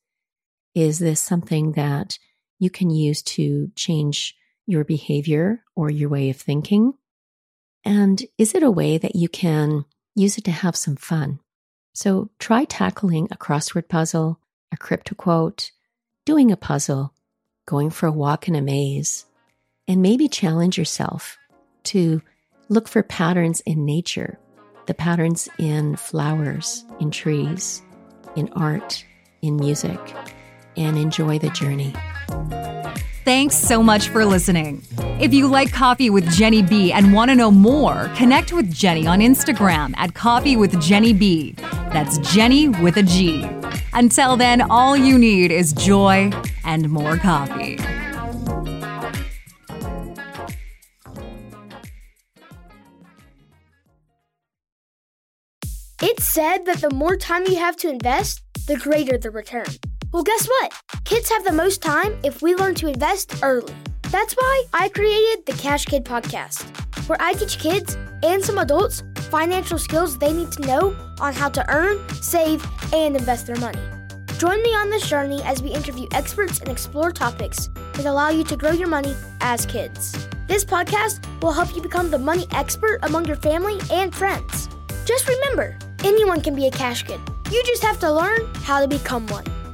Is 0.75 0.99
this 0.99 1.19
something 1.19 1.73
that 1.73 2.17
you 2.59 2.69
can 2.69 2.89
use 2.89 3.21
to 3.23 3.71
change 3.75 4.35
your 4.67 4.83
behavior 4.83 5.63
or 5.75 5.89
your 5.89 6.09
way 6.09 6.29
of 6.29 6.37
thinking? 6.37 6.93
And 7.83 8.21
is 8.37 8.53
it 8.53 8.63
a 8.63 8.71
way 8.71 8.97
that 8.97 9.15
you 9.15 9.27
can 9.27 9.85
use 10.15 10.37
it 10.37 10.43
to 10.45 10.51
have 10.51 10.75
some 10.75 10.95
fun? 10.95 11.39
So 11.93 12.29
try 12.39 12.65
tackling 12.65 13.27
a 13.31 13.37
crossword 13.37 13.89
puzzle, 13.89 14.39
a 14.71 14.77
crypto 14.77 15.15
quote, 15.15 15.71
doing 16.25 16.51
a 16.51 16.57
puzzle, 16.57 17.13
going 17.65 17.89
for 17.89 18.07
a 18.07 18.11
walk 18.11 18.47
in 18.47 18.55
a 18.55 18.61
maze, 18.61 19.25
and 19.87 20.01
maybe 20.01 20.27
challenge 20.27 20.77
yourself 20.77 21.37
to 21.83 22.21
look 22.69 22.87
for 22.87 23.03
patterns 23.03 23.61
in 23.61 23.85
nature, 23.85 24.39
the 24.85 24.93
patterns 24.93 25.49
in 25.57 25.95
flowers, 25.95 26.85
in 26.99 27.11
trees, 27.11 27.81
in 28.35 28.49
art, 28.53 29.05
in 29.41 29.57
music, 29.57 29.99
and 30.77 30.97
enjoy 30.97 31.37
the 31.39 31.49
journey. 31.49 31.93
Thanks 33.23 33.55
so 33.55 33.83
much 33.83 34.09
for 34.09 34.25
listening. 34.25 34.83
If 35.19 35.31
you 35.31 35.47
like 35.47 35.71
Coffee 35.71 36.09
with 36.09 36.25
Genny 36.25 36.67
B 36.67 36.91
and 36.91 37.13
want 37.13 37.29
to 37.29 37.35
know 37.35 37.51
more, 37.51 38.09
connect 38.15 38.51
with 38.51 38.73
Genny 38.73 39.07
on 39.07 39.19
Instagram 39.19 39.93
at 39.95 40.15
Coffee 40.15 40.55
with 40.57 40.73
Genny 40.77 41.17
B. 41.17 41.53
That's 41.93 42.17
Genny 42.19 42.69
with 42.81 42.97
a 42.97 43.03
G. 43.03 43.47
Until 43.93 44.37
then, 44.37 44.61
all 44.61 44.97
you 44.97 45.19
need 45.19 45.51
is 45.51 45.71
joy 45.73 46.31
and 46.65 46.89
more 46.89 47.17
coffee. 47.17 47.77
It's 56.01 56.23
said 56.23 56.65
that 56.65 56.81
the 56.81 56.89
more 56.91 57.17
time 57.17 57.43
you 57.45 57.57
have 57.57 57.75
to 57.77 57.89
invest, 57.89 58.41
the 58.65 58.77
greater 58.77 59.19
the 59.19 59.29
return. 59.29 59.65
Well, 60.11 60.23
guess 60.23 60.45
what? 60.45 60.73
Kids 61.05 61.29
have 61.29 61.45
the 61.45 61.53
most 61.53 61.81
time 61.81 62.19
if 62.23 62.41
we 62.41 62.53
learn 62.53 62.75
to 62.75 62.87
invest 62.87 63.33
early. 63.41 63.73
That's 64.11 64.33
why 64.33 64.65
I 64.73 64.89
created 64.89 65.45
the 65.45 65.53
Cash 65.53 65.85
Kid 65.85 66.03
podcast, 66.03 66.65
where 67.07 67.17
I 67.21 67.31
teach 67.31 67.59
kids 67.59 67.95
and 68.21 68.43
some 68.43 68.57
adults 68.57 69.03
financial 69.29 69.77
skills 69.77 70.17
they 70.17 70.33
need 70.33 70.51
to 70.51 70.63
know 70.63 70.93
on 71.21 71.33
how 71.33 71.47
to 71.47 71.65
earn, 71.73 71.97
save, 72.21 72.65
and 72.91 73.15
invest 73.15 73.47
their 73.47 73.55
money. 73.55 73.79
Join 74.37 74.61
me 74.61 74.71
on 74.71 74.89
this 74.89 75.07
journey 75.07 75.41
as 75.43 75.61
we 75.61 75.69
interview 75.69 76.07
experts 76.11 76.59
and 76.59 76.67
explore 76.67 77.13
topics 77.13 77.69
that 77.93 78.05
allow 78.05 78.27
you 78.27 78.43
to 78.43 78.57
grow 78.57 78.71
your 78.71 78.89
money 78.89 79.15
as 79.39 79.65
kids. 79.65 80.27
This 80.45 80.65
podcast 80.65 81.25
will 81.41 81.53
help 81.53 81.73
you 81.73 81.81
become 81.81 82.11
the 82.11 82.19
money 82.19 82.47
expert 82.51 82.99
among 83.03 83.27
your 83.27 83.37
family 83.37 83.79
and 83.89 84.13
friends. 84.13 84.67
Just 85.05 85.29
remember, 85.29 85.77
anyone 86.03 86.41
can 86.41 86.53
be 86.53 86.67
a 86.67 86.71
cash 86.71 87.03
kid. 87.03 87.21
You 87.49 87.63
just 87.63 87.83
have 87.83 87.99
to 87.99 88.11
learn 88.11 88.53
how 88.55 88.81
to 88.81 88.89
become 88.89 89.25
one. 89.27 89.45